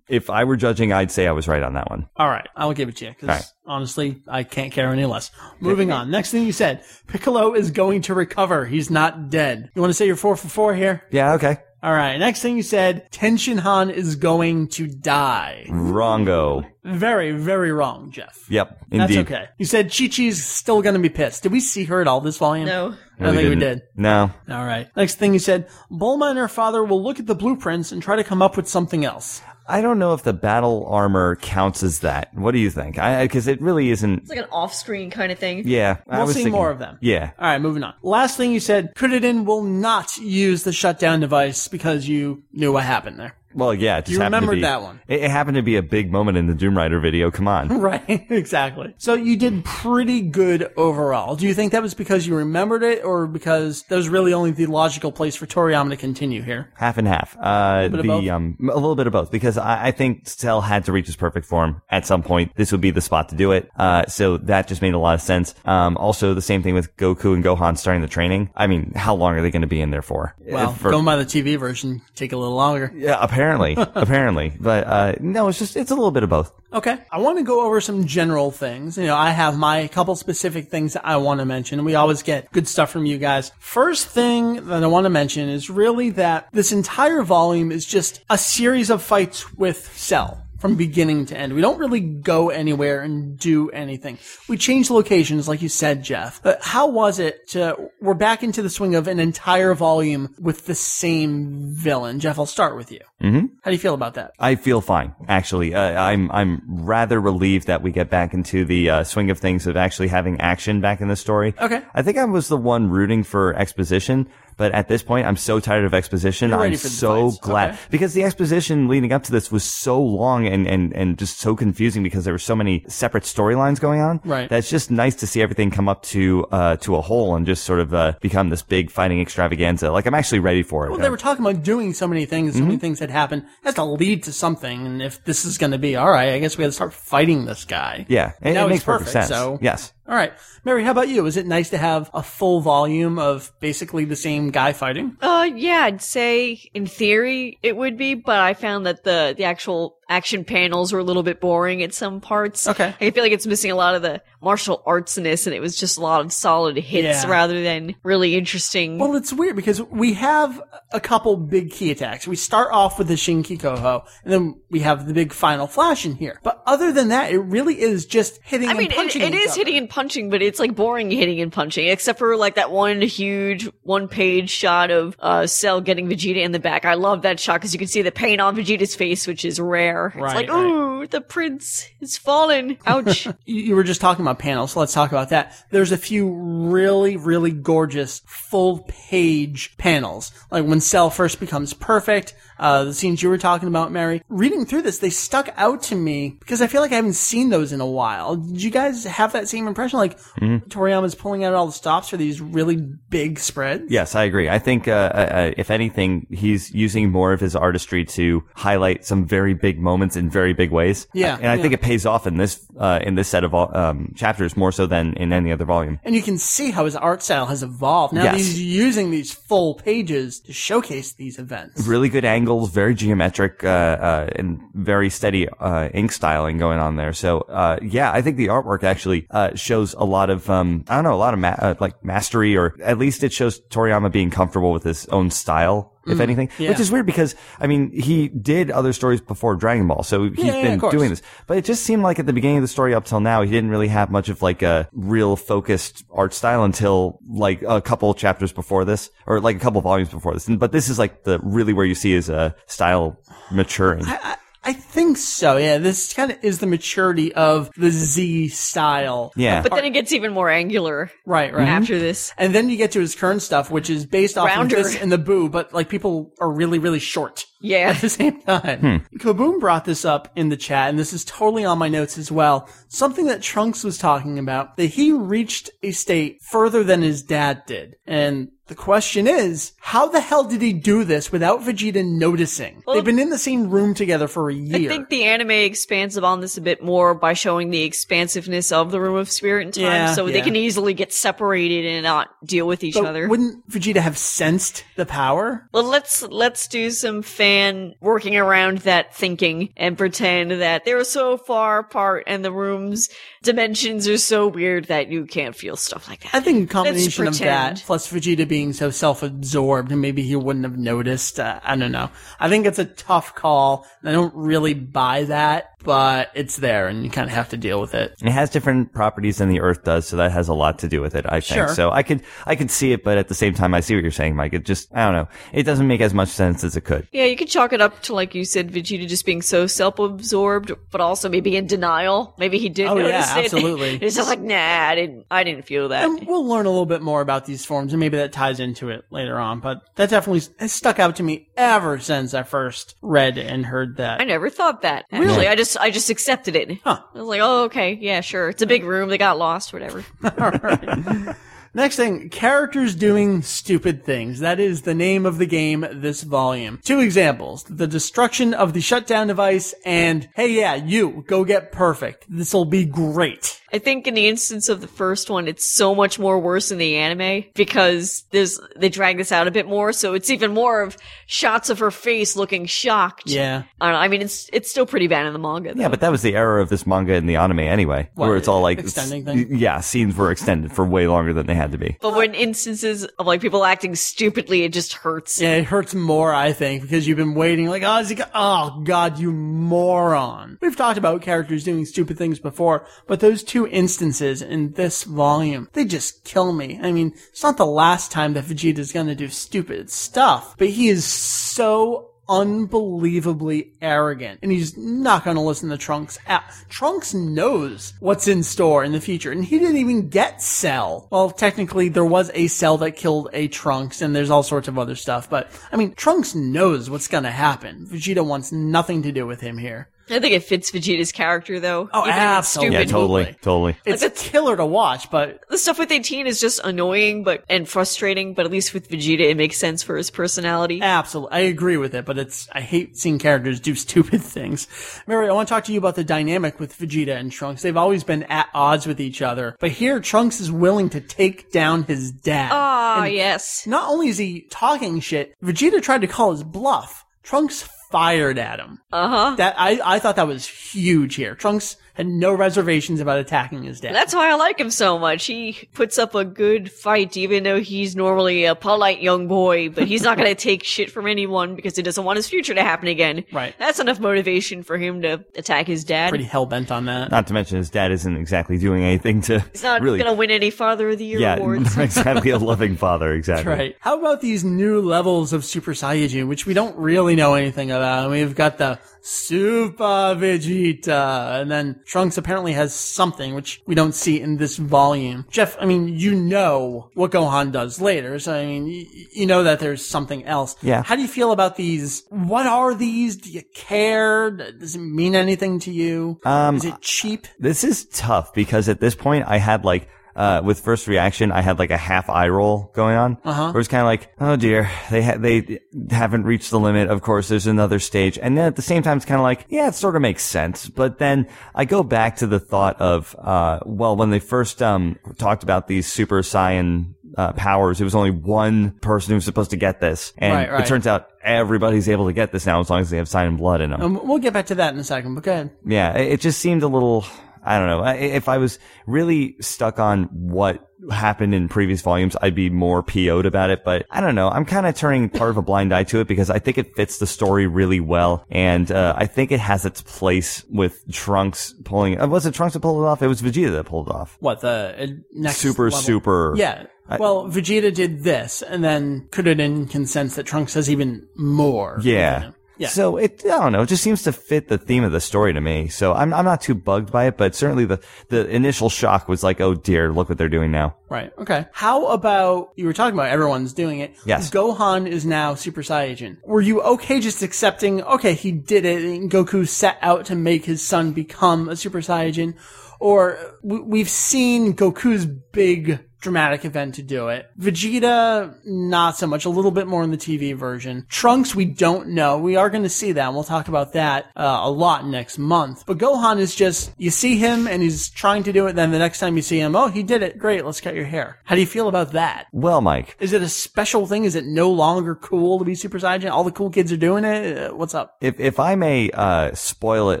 [0.08, 2.08] if I were judging, I'd say I was right on that one.
[2.16, 3.44] All right, I'll give it to you because right.
[3.66, 5.30] honestly, I can't care any less.
[5.60, 6.10] Moving on.
[6.10, 8.66] Next thing you said, Piccolo is going to recover.
[8.66, 9.70] He's not dead.
[9.74, 11.04] You want to say you're four for four here?
[11.10, 11.34] Yeah.
[11.34, 11.58] Okay.
[11.82, 12.16] All right.
[12.16, 15.66] Next thing you said, Tenshin Han is going to die.
[15.68, 16.64] Wrongo.
[16.84, 18.46] Very, very wrong, Jeff.
[18.48, 18.78] Yep.
[18.88, 19.18] That's Indeed.
[19.32, 19.46] okay.
[19.58, 21.42] You said Chi Chi's still going to be pissed.
[21.42, 22.66] Did we see her at all this volume?
[22.66, 22.94] No.
[23.18, 23.78] I don't think we didn't.
[23.78, 23.82] did.
[23.96, 24.30] No.
[24.48, 24.88] All right.
[24.96, 28.14] Next thing you said, Bulma and her father will look at the blueprints and try
[28.16, 29.42] to come up with something else.
[29.68, 32.34] I don't know if the battle armor counts as that.
[32.34, 32.98] What do you think?
[32.98, 34.18] I because it really isn't.
[34.20, 35.62] It's like an off-screen kind of thing.
[35.66, 35.98] Yeah.
[36.06, 36.98] We'll was see thinking- more of them.
[37.00, 37.30] Yeah.
[37.38, 37.94] All right, moving on.
[38.02, 42.84] Last thing you said, Kuririn will not use the shutdown device because you knew what
[42.84, 43.34] happened there.
[43.54, 43.98] Well, yeah.
[43.98, 45.00] It just You happened to remembered be- that one.
[45.08, 47.30] It, it happened to be a big moment in the Doom Rider video.
[47.30, 47.68] Come on.
[47.82, 48.94] Right, exactly.
[48.98, 51.34] So you did pretty good overall.
[51.36, 54.52] Do you think that was because you remembered it or because that was really only
[54.52, 56.70] the logical place for Toriyama to continue here?
[56.76, 57.36] Half and half.
[57.40, 60.60] Uh, bit of the um, a little bit of both because I, I think Cell
[60.60, 62.52] had to reach his perfect form at some point.
[62.54, 63.68] This would be the spot to do it.
[63.76, 65.54] Uh, so that just made a lot of sense.
[65.64, 68.50] Um, also the same thing with Goku and Gohan starting the training.
[68.54, 70.36] I mean, how long are they going to be in there for?
[70.38, 72.92] Well, for- going by the TV version, take a little longer.
[72.94, 74.52] yeah, apparently, apparently, apparently.
[74.60, 76.52] but uh, no, it's just it's a little bit of both.
[76.72, 76.98] Okay.
[77.10, 78.96] I want to go over some general things.
[78.96, 81.84] You know, I have my couple specific things that I want to mention.
[81.84, 83.52] We always get good stuff from you guys.
[83.58, 88.22] First thing that I want to mention is really that this entire volume is just
[88.30, 90.42] a series of fights with Cell.
[90.62, 91.54] From beginning to end.
[91.54, 94.16] We don't really go anywhere and do anything.
[94.48, 96.40] We change locations, like you said, Jeff.
[96.40, 100.66] But how was it to, we're back into the swing of an entire volume with
[100.66, 102.20] the same villain?
[102.20, 103.00] Jeff, I'll start with you.
[103.20, 103.46] Mm-hmm.
[103.62, 104.34] How do you feel about that?
[104.38, 105.74] I feel fine, actually.
[105.74, 109.66] Uh, I'm I'm rather relieved that we get back into the uh, swing of things
[109.66, 111.54] of actually having action back in the story.
[111.60, 111.82] Okay.
[111.92, 114.28] I think I was the one rooting for exposition,
[114.62, 116.50] but at this point, I'm so tired of exposition.
[116.50, 117.40] You're I'm so fights.
[117.48, 117.78] glad Okay.
[117.90, 121.56] because the exposition leading up to this was so long and, and, and just so
[121.56, 124.20] confusing because there were so many separate storylines going on.
[124.24, 124.48] Right.
[124.48, 127.64] That's just nice to see everything come up to, uh, to a whole and just
[127.64, 129.90] sort of, uh, become this big fighting extravaganza.
[129.90, 130.90] Like I'm actually ready for it.
[130.90, 132.68] Well, they were talking about doing so many things, so Mm-hmm.
[132.68, 133.42] many things had happened.
[133.42, 136.30] It has to lead to something, and if this is going to be all right,
[136.34, 138.06] I guess we got to start fighting this guy.
[138.08, 138.32] yeah.
[138.40, 139.28] It, it makes perfect perfect, sense.
[139.28, 139.92] so- yes.
[140.08, 140.32] All right,
[140.64, 141.24] Mary, how about you?
[141.26, 145.16] Is it nice to have a full volume of basically the same guy fighting?
[145.20, 149.44] Uh, yeah, I'd say in theory it would be, but I found that the the
[149.44, 152.68] actual action panels were a little bit boring at some parts.
[152.68, 152.94] Okay.
[153.00, 155.96] I feel like it's missing a lot of the martial artsness, and it was just
[155.96, 157.30] a lot of solid hits Yeah.
[157.30, 158.98] rather than really interesting.
[158.98, 160.60] Well, it's weird because we have
[160.92, 162.26] a couple big key attacks.
[162.28, 166.04] We start off with the Shinki Koho, and then we have the big final flash
[166.04, 166.38] in here.
[166.42, 169.58] But other than that, it really is just hitting I mean, it, it each other.
[169.58, 173.00] hitting and punching, but it's like boring hitting and punching, except for like that one
[173.00, 176.84] huge one page shot of uh, Cell getting Vegeta in the back.
[176.84, 179.58] I love that shot because you can see the pain on Vegeta's face, which is
[179.60, 180.01] rare.
[180.08, 180.64] It's Right, like, right.
[180.64, 182.78] ooh, the prince is fallen.
[182.86, 183.26] Ouch.
[183.44, 185.54] you you were just talking about panels, so let's talk about that.
[185.70, 190.32] There's a few really, really gorgeous full page panels.
[190.50, 194.22] Like when Cell first becomes perfect, uh, the scenes you were talking about, Mary.
[194.28, 197.50] Reading through this, they stuck out to me because I feel like I haven't seen
[197.50, 198.36] those in a while.
[198.36, 199.98] Did you guys have that same impression?
[199.98, 203.84] Like Toriyama's pulling out all the stops for these really big spreads?
[203.90, 204.48] Yes, I agree.
[204.48, 209.26] I think, uh, uh, if anything, he's using more of his artistry to highlight some
[209.26, 211.06] very big moments in very big ways.
[211.14, 214.12] Yeah, and I think it pays off in this, uh, in this set of um,
[214.16, 215.98] chapters more so than in any other volume.
[216.04, 218.14] And you can see how his art style has evolved.
[218.14, 218.36] Now Yes.
[218.36, 221.86] he's using these full pages to showcase these events.
[221.86, 226.96] Really good angles, very geometric, uh, uh, and very steady, uh, ink styling going on
[226.96, 227.12] there.
[227.12, 230.96] So, uh, yeah, I think the artwork actually, uh, shows a lot of, um, I
[230.96, 234.30] don't know, a lot of, ma- like mastery, or at least it shows Toriyama being
[234.30, 235.91] comfortable with his own style.
[236.06, 236.70] If anything, yeah.
[236.70, 240.38] which is weird because I mean he did other stories before Dragon Ball, so he's
[240.44, 240.92] Yeah, yeah, been course.
[240.92, 241.22] doing this.
[241.46, 243.50] But it just seemed like at the beginning of the story up till now, he
[243.50, 248.12] didn't really have much of like a real focused art style until like a couple
[248.14, 250.48] chapters before this, or like a couple volumes before this.
[250.48, 253.18] But this is like the really where you see his uh, style
[253.50, 254.04] maturing.
[254.06, 254.36] I, I
[254.70, 255.56] think so.
[255.56, 259.32] Yeah, this kind of is the maturity of the Z style.
[259.36, 261.66] yeah, but then it gets even more angular Right, right.
[261.66, 262.32] after this.
[262.38, 264.76] And then you get to his current stuff, which is based off Rounder.
[264.76, 267.90] of this and the Boo, but like people are really, really short Yeah.
[267.94, 268.78] at the same time.
[268.78, 269.16] Hmm.
[269.18, 272.30] Kaboom brought this up in the chat, and this is totally on my notes as
[272.30, 272.68] well.
[272.88, 277.62] Something that Trunks was talking about, that he reached a state further than his dad
[277.66, 277.96] did.
[278.06, 282.82] And the question is, how the hell did he do this without Vegeta noticing?
[282.90, 284.90] They've been in the same room together for a year.
[284.90, 288.90] I think the anime expands upon this a bit more by showing the expansiveness of
[288.90, 292.30] the Room of Spirit and Time, Yeah, so they can easily get separated and not
[292.46, 293.28] deal with each But other.
[293.28, 295.68] wouldn't Vegeta have sensed the power?
[295.72, 301.36] Well, let's let's do some fan working around that thinking and pretend that they're so
[301.36, 303.10] far apart and the room's
[303.42, 306.34] dimensions are so weird that you can't feel stuff like that.
[306.34, 310.66] I think a combination of that plus Vegeta being so self-absorbed and maybe he wouldn't
[310.66, 311.40] have noticed.
[311.40, 312.10] Uh, I don't know.
[312.38, 313.86] I think it's a tough call.
[314.04, 317.80] I don't really buy that, but it's there and you kind of have to deal
[317.80, 318.14] with it.
[318.22, 321.00] it has different properties than the Earth does, so that has a lot to do
[321.00, 321.24] with it.
[321.28, 321.68] I think Sure.
[321.74, 321.90] so.
[321.90, 324.10] I could I could see it, but at the same time, I see what you're
[324.10, 324.52] saying, Mike.
[324.54, 325.28] It just I don't know.
[325.52, 327.06] It doesn't make as much sense as it could.
[327.12, 330.72] Yeah, you could chalk it up to like you said, Vegeta just being so self-absorbed,
[330.90, 332.34] but also maybe in denial.
[332.38, 333.44] Maybe he did Oh, yeah, it.
[333.44, 333.96] absolutely.
[334.02, 336.04] it's just like, nah, I didn't, I didn't feel that.
[336.04, 338.88] And we'll learn a little bit more about these forms and maybe that ties into
[338.90, 342.96] it later on, but that definitely has stuck out to me ever since I first
[343.02, 344.20] read and heard that.
[344.20, 345.06] I never thought that.
[345.12, 346.78] Actually, I just, I just accepted it.
[346.84, 347.00] Huh.
[347.14, 348.48] I was like, oh, okay, yeah, sure.
[348.48, 349.08] It's a big room.
[349.08, 350.04] They got lost, whatever.
[351.74, 354.40] Next thing, characters doing stupid things.
[354.40, 356.78] That is the name of the game this volume.
[356.84, 357.64] Two examples.
[357.64, 362.26] The destruction of the shutdown device and, hey yeah, you, go get perfect.
[362.28, 363.58] This'll be great.
[363.74, 366.76] I think in the instance of the first one, it's so much more worse in
[366.76, 370.82] the anime because there's they drag this out a bit more, so it's even more
[370.82, 373.22] of shots of her face looking shocked.
[373.30, 373.62] Yeah.
[373.80, 374.00] I don't know.
[374.00, 375.72] I mean, it's it's still pretty bad in the manga.
[375.72, 375.80] Though.
[375.80, 378.46] Yeah, but that was the era of this manga and the anime anyway, where it's
[378.48, 379.56] all like extending s- thing?
[379.56, 381.96] Yeah, scenes were extended for way longer than they had to be.
[382.00, 385.40] But when instances of like people acting stupidly, it just hurts.
[385.40, 388.24] Yeah, it hurts more, I think, because you've been waiting like, oh, is he go-
[388.34, 390.58] oh god, you moron.
[390.60, 395.68] We've talked about characters doing stupid things before, but those two instances in this volume,
[395.72, 396.80] they just kill me.
[396.82, 400.88] I mean, it's not the last time that Vegeta's gonna do stupid stuff, but he
[400.88, 406.18] is so unbelievably arrogant and he's not going to listen to Trunks.
[406.28, 411.08] Ah, Trunks knows what's in store in the future and he didn't even get Cell.
[411.10, 414.78] Well, technically there was a Cell that killed a Trunks and there's all sorts of
[414.78, 417.86] other stuff, but I mean, Trunks knows what's going to happen.
[417.86, 419.88] Vegeta wants nothing to do with him here.
[420.12, 421.88] I think it fits Vegeta's character though.
[421.92, 422.74] Oh, Even if it's absolutely.
[422.74, 422.92] Yeah, stupid.
[422.92, 423.76] totally, totally.
[423.84, 427.68] It's a killer to watch, but The stuff with 18 is just annoying but and
[427.68, 430.80] frustrating, but at least with Vegeta it makes sense for his personality.
[430.82, 431.36] Absolutely.
[431.36, 434.66] I agree with it, but it's, I hate seeing characters do stupid things.
[435.06, 437.62] Mary, I want to talk to you about the dynamic with Vegeta and Trunks.
[437.62, 441.50] They've always been at odds with each other, but here Trunks is willing to take
[441.52, 442.50] down his dad.
[442.52, 443.66] Ah, And yes.
[443.66, 447.04] Not only is he talking shit, Vegeta tried to call his bluff.
[447.22, 448.80] Trunks fired at him.
[448.90, 449.34] Uh huh.
[449.36, 451.34] That, I, I thought that was huge here.
[451.36, 453.94] Trunks had no reservations about attacking his dad.
[453.94, 455.26] That's why I like him so much.
[455.26, 459.86] He puts up a good fight, even though he's normally a polite young boy, but
[459.86, 462.88] he's not gonna take shit from anyone because he doesn't want his future to happen
[462.88, 463.24] again.
[463.32, 463.54] Right.
[463.58, 466.08] That's enough motivation for him to attack his dad.
[466.08, 467.10] pretty hell bent on that.
[467.10, 469.98] Not to mention his dad isn't exactly doing anything to he's not really.
[469.98, 471.76] gonna win any Father of the Year yeah, awards.
[471.78, 473.12] exactly a loving father.
[473.22, 473.52] Exactly.
[473.52, 473.76] Right.
[473.78, 478.10] How about these new levels of Super Saiyajin, which we don't really know anything about?
[478.10, 484.20] We've got the Super Vegeta, and then Trunks apparently has something which we don't see
[484.20, 485.26] in this volume.
[485.30, 489.42] Jeff, I mean, you know what Gohan does later, so I mean, y- you know
[489.42, 490.54] that there's something else.
[490.62, 490.82] Yeah.
[490.82, 492.04] How do you feel about these?
[492.10, 493.16] What are these?
[493.16, 494.30] Do you care?
[494.30, 496.20] Does it mean anything to you?
[496.24, 497.26] Um, Is it cheap?
[497.38, 501.40] This is tough because at this point I had like uh, with first reaction, I
[501.40, 503.18] had like a half eye roll going on.
[503.24, 503.52] Uh-huh.
[503.52, 506.88] Where it's kind of like, oh dear, they ha- they haven't reached the limit.
[506.90, 509.46] Of course, there's another stage, and then at the same time, it's kind of like,
[509.48, 510.68] yeah, it sort of makes sense.
[510.68, 514.98] But then I go back to the thought of, uh, well, when they first um
[515.18, 519.50] talked about these Super Saiyan uh, powers, it was only one person who was supposed
[519.50, 520.64] to get this, and Right, right.
[520.64, 523.36] it turns out everybody's able to get this now as long as they have Saiyan
[523.38, 523.80] blood in them.
[523.82, 525.50] Um, we'll get back to that in a second, but go ahead.
[525.64, 527.04] Yeah, it it just seemed a little.
[527.44, 527.84] I don't know.
[527.88, 533.26] If I was really stuck on what happened in previous volumes, I'd be more PO'd
[533.26, 533.64] about it.
[533.64, 534.28] But I don't know.
[534.28, 536.74] I'm kind of turning part of a blind eye to it because I think it
[536.76, 541.54] fits the story really well, and uh, I think it has its place with Trunks
[541.64, 542.00] pulling.
[542.00, 543.02] Uh, was it Trunks that pulled it off?
[543.02, 544.16] It was Vegeta that pulled it off.
[544.20, 545.78] What the uh, next Super, level?
[545.80, 546.34] super.
[546.36, 546.66] Yeah.
[546.98, 551.78] Well, Vegeta did this, and then Krillin can sense that Trunks has even more.
[551.82, 552.32] Yeah.
[552.62, 552.68] Yeah.
[552.68, 555.32] So it, I don't know, it just seems to fit the theme of the story
[555.32, 555.66] to me.
[555.66, 559.24] So I'm, I'm not too bugged by it, but certainly the, the initial shock was
[559.24, 560.76] like, oh dear, look what they're doing now.
[560.88, 561.12] Right.
[561.18, 561.46] Okay.
[561.52, 563.96] How about you were talking about everyone's doing it?
[564.06, 564.30] Yes.
[564.30, 566.18] Gohan is now Super Saiyan.
[566.24, 567.82] Were you okay just accepting?
[567.82, 571.80] Okay, he did it, and Goku set out to make his son become a Super
[571.80, 572.36] Saiyan,
[572.78, 577.30] or we've seen Goku's big dramatic event to do it.
[577.40, 579.24] Vegeta, not so much.
[579.24, 580.84] A little bit more in the TV version.
[580.88, 582.18] Trunks, we don't know.
[582.18, 583.06] We are going to see that.
[583.06, 585.64] And we'll talk about that uh, a lot next month.
[585.66, 588.56] But Gohan is just you see him and he's trying to do it.
[588.56, 590.18] Then the next time you see him, oh, he did it.
[590.18, 590.44] Great.
[590.44, 591.18] Let's cut your hair.
[591.24, 592.26] How do you feel about that?
[592.32, 594.04] Well, Mike, Is it a special thing?
[594.04, 596.10] Is it no longer cool to be Super Saiyan?
[596.10, 597.38] All the cool kids are doing it.
[597.38, 597.96] Uh, what's up?
[598.00, 600.00] if, if I may, uh, spoil it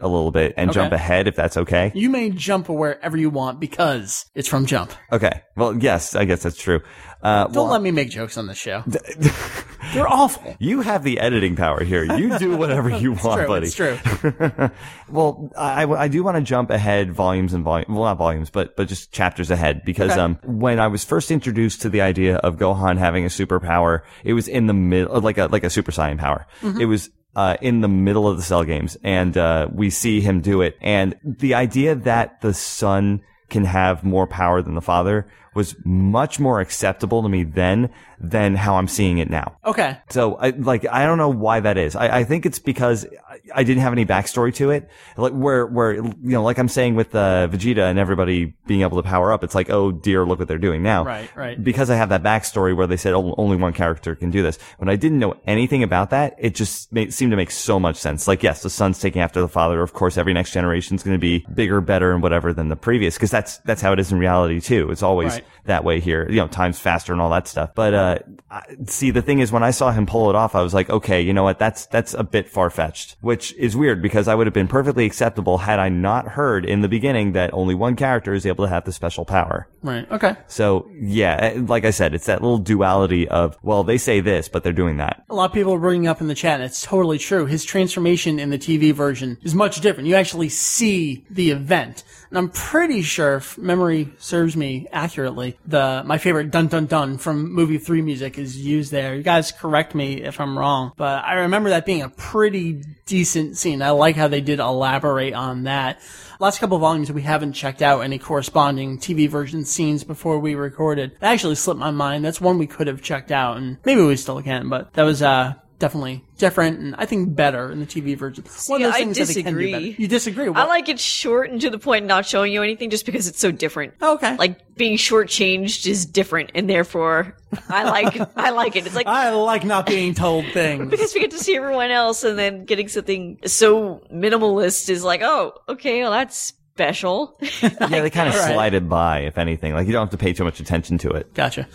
[0.00, 0.80] a little bit and Okay.
[0.80, 1.92] jump ahead, if that's okay.
[1.94, 4.92] You may jump wherever you want because it's from Jump.
[5.12, 5.42] Okay.
[5.56, 6.80] Well, yes, I guess that's true.
[7.22, 8.82] Uh, Don't well, let me make jokes on the show.
[9.92, 10.56] They're awful.
[10.58, 12.04] you have the editing power here.
[12.04, 13.66] You do whatever you want, True, buddy.
[13.66, 13.98] it's true.
[15.10, 18.76] Well, I, I do want to jump ahead volumes and volumes, well, not volumes, but,
[18.76, 20.20] but just chapters ahead because, Okay.
[20.20, 24.32] um, when I was first introduced to the idea of Gohan having a superpower, it
[24.34, 26.46] was in the middle, like a, like a Super Saiyan power.
[26.62, 26.80] Mm-hmm.
[26.80, 30.40] It was, uh, in the middle of the cell games and, uh, we see him
[30.40, 30.76] do it.
[30.80, 36.38] And the idea that the son can have more power than the father was much
[36.38, 37.90] more acceptable to me then
[38.22, 39.56] than how I'm seeing it now.
[39.64, 39.96] Okay.
[40.10, 41.96] So, I, like, I don't know why that is.
[41.96, 44.90] I, I think it's because I, I didn't have any backstory to it.
[45.16, 49.02] Like, where, where, you know, like I'm saying with, uh, Vegeta and everybody being able
[49.02, 51.04] to power up, it's like, oh dear, look what they're doing now.
[51.04, 51.62] Right, right.
[51.62, 54.58] Because I have that backstory where they said oh, only one character can do this.
[54.76, 57.96] When I didn't know anything about that, it just made, seemed to make so much
[57.96, 58.28] sense.
[58.28, 59.80] Like, yes, the son's taking after the father.
[59.82, 62.76] Of course, every next generation is going to be bigger, better, and whatever than the
[62.76, 63.16] previous.
[63.16, 64.90] Cause that's, that's how it is in reality too.
[64.90, 65.39] It's always Right.
[65.64, 67.70] That way here, you know, times faster and all that stuff.
[67.74, 68.18] But, uh,
[68.50, 70.90] I, see, the thing is, when I saw him pull it off, I was like,
[70.90, 71.58] okay, you know what?
[71.58, 75.06] That's, that's a bit far fetched, which is weird because I would have been perfectly
[75.06, 78.70] acceptable had I not heard in the beginning that only one character is able to
[78.70, 79.68] have the special power.
[79.82, 80.10] Right.
[80.10, 80.36] Okay.
[80.46, 84.48] So yeah, eh, like I said, it's that little duality of, well, they say this,
[84.48, 85.24] but they're doing that.
[85.30, 87.46] A lot of people are bringing up in the chat, and it's totally true.
[87.46, 90.08] His transformation in the TV version is much different.
[90.08, 92.04] You actually see the event.
[92.30, 97.18] And I'm pretty sure, if memory serves me accurately, the my favorite dun dun dun
[97.18, 99.16] from movie three music is used there.
[99.16, 103.56] You guys correct me if I'm wrong, but I remember that being a pretty decent
[103.56, 103.82] scene.
[103.82, 106.00] I like how they did elaborate on that.
[106.38, 111.16] Last couple volumes, we haven't checked out any corresponding TV version scenes before we recorded.
[111.20, 112.24] That actually slipped my mind.
[112.24, 115.20] That's one we could have checked out, and maybe we still can, but that was,
[115.20, 118.44] uh, definitely different and I think better in the TV version.
[118.68, 119.72] One of those I things that they can do disagree.
[119.72, 120.02] better.
[120.02, 120.48] You disagree?
[120.48, 123.40] I like it short and to the point, not showing you anything just because it's
[123.40, 123.94] so different.
[124.00, 124.36] Oh, okay.
[124.36, 127.36] Like being shortchanged is different, and therefore
[127.68, 128.86] I like I like it.
[128.86, 130.88] It's like I like not being told things.
[130.90, 135.22] because we get to see everyone else, and then getting something so minimalist is like,
[135.22, 137.38] oh, okay, well that's special.
[137.62, 138.72] Yeah, they kind of All right.
[138.72, 139.74] it by, if anything.
[139.74, 141.34] Like you don't have to pay too much attention to it.
[141.34, 141.66] Gotcha.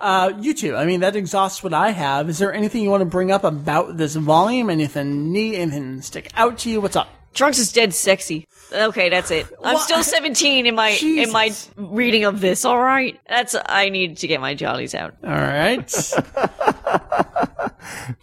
[0.00, 2.28] Uh, you two, I mean, that exhausts what I have.
[2.30, 4.70] Is there anything you want to bring up about this volume?
[4.70, 5.56] Anything neat?
[5.56, 6.80] Anything stick out to you?
[6.80, 7.08] What's up?
[7.34, 8.46] Trunks is dead sexy.
[8.72, 9.46] Okay, that's it.
[9.62, 9.82] I'm What?
[9.82, 12.64] still 17 in my in my reading of this.
[12.64, 15.14] All right, that's I need to get my jollies out.
[15.22, 16.12] All right.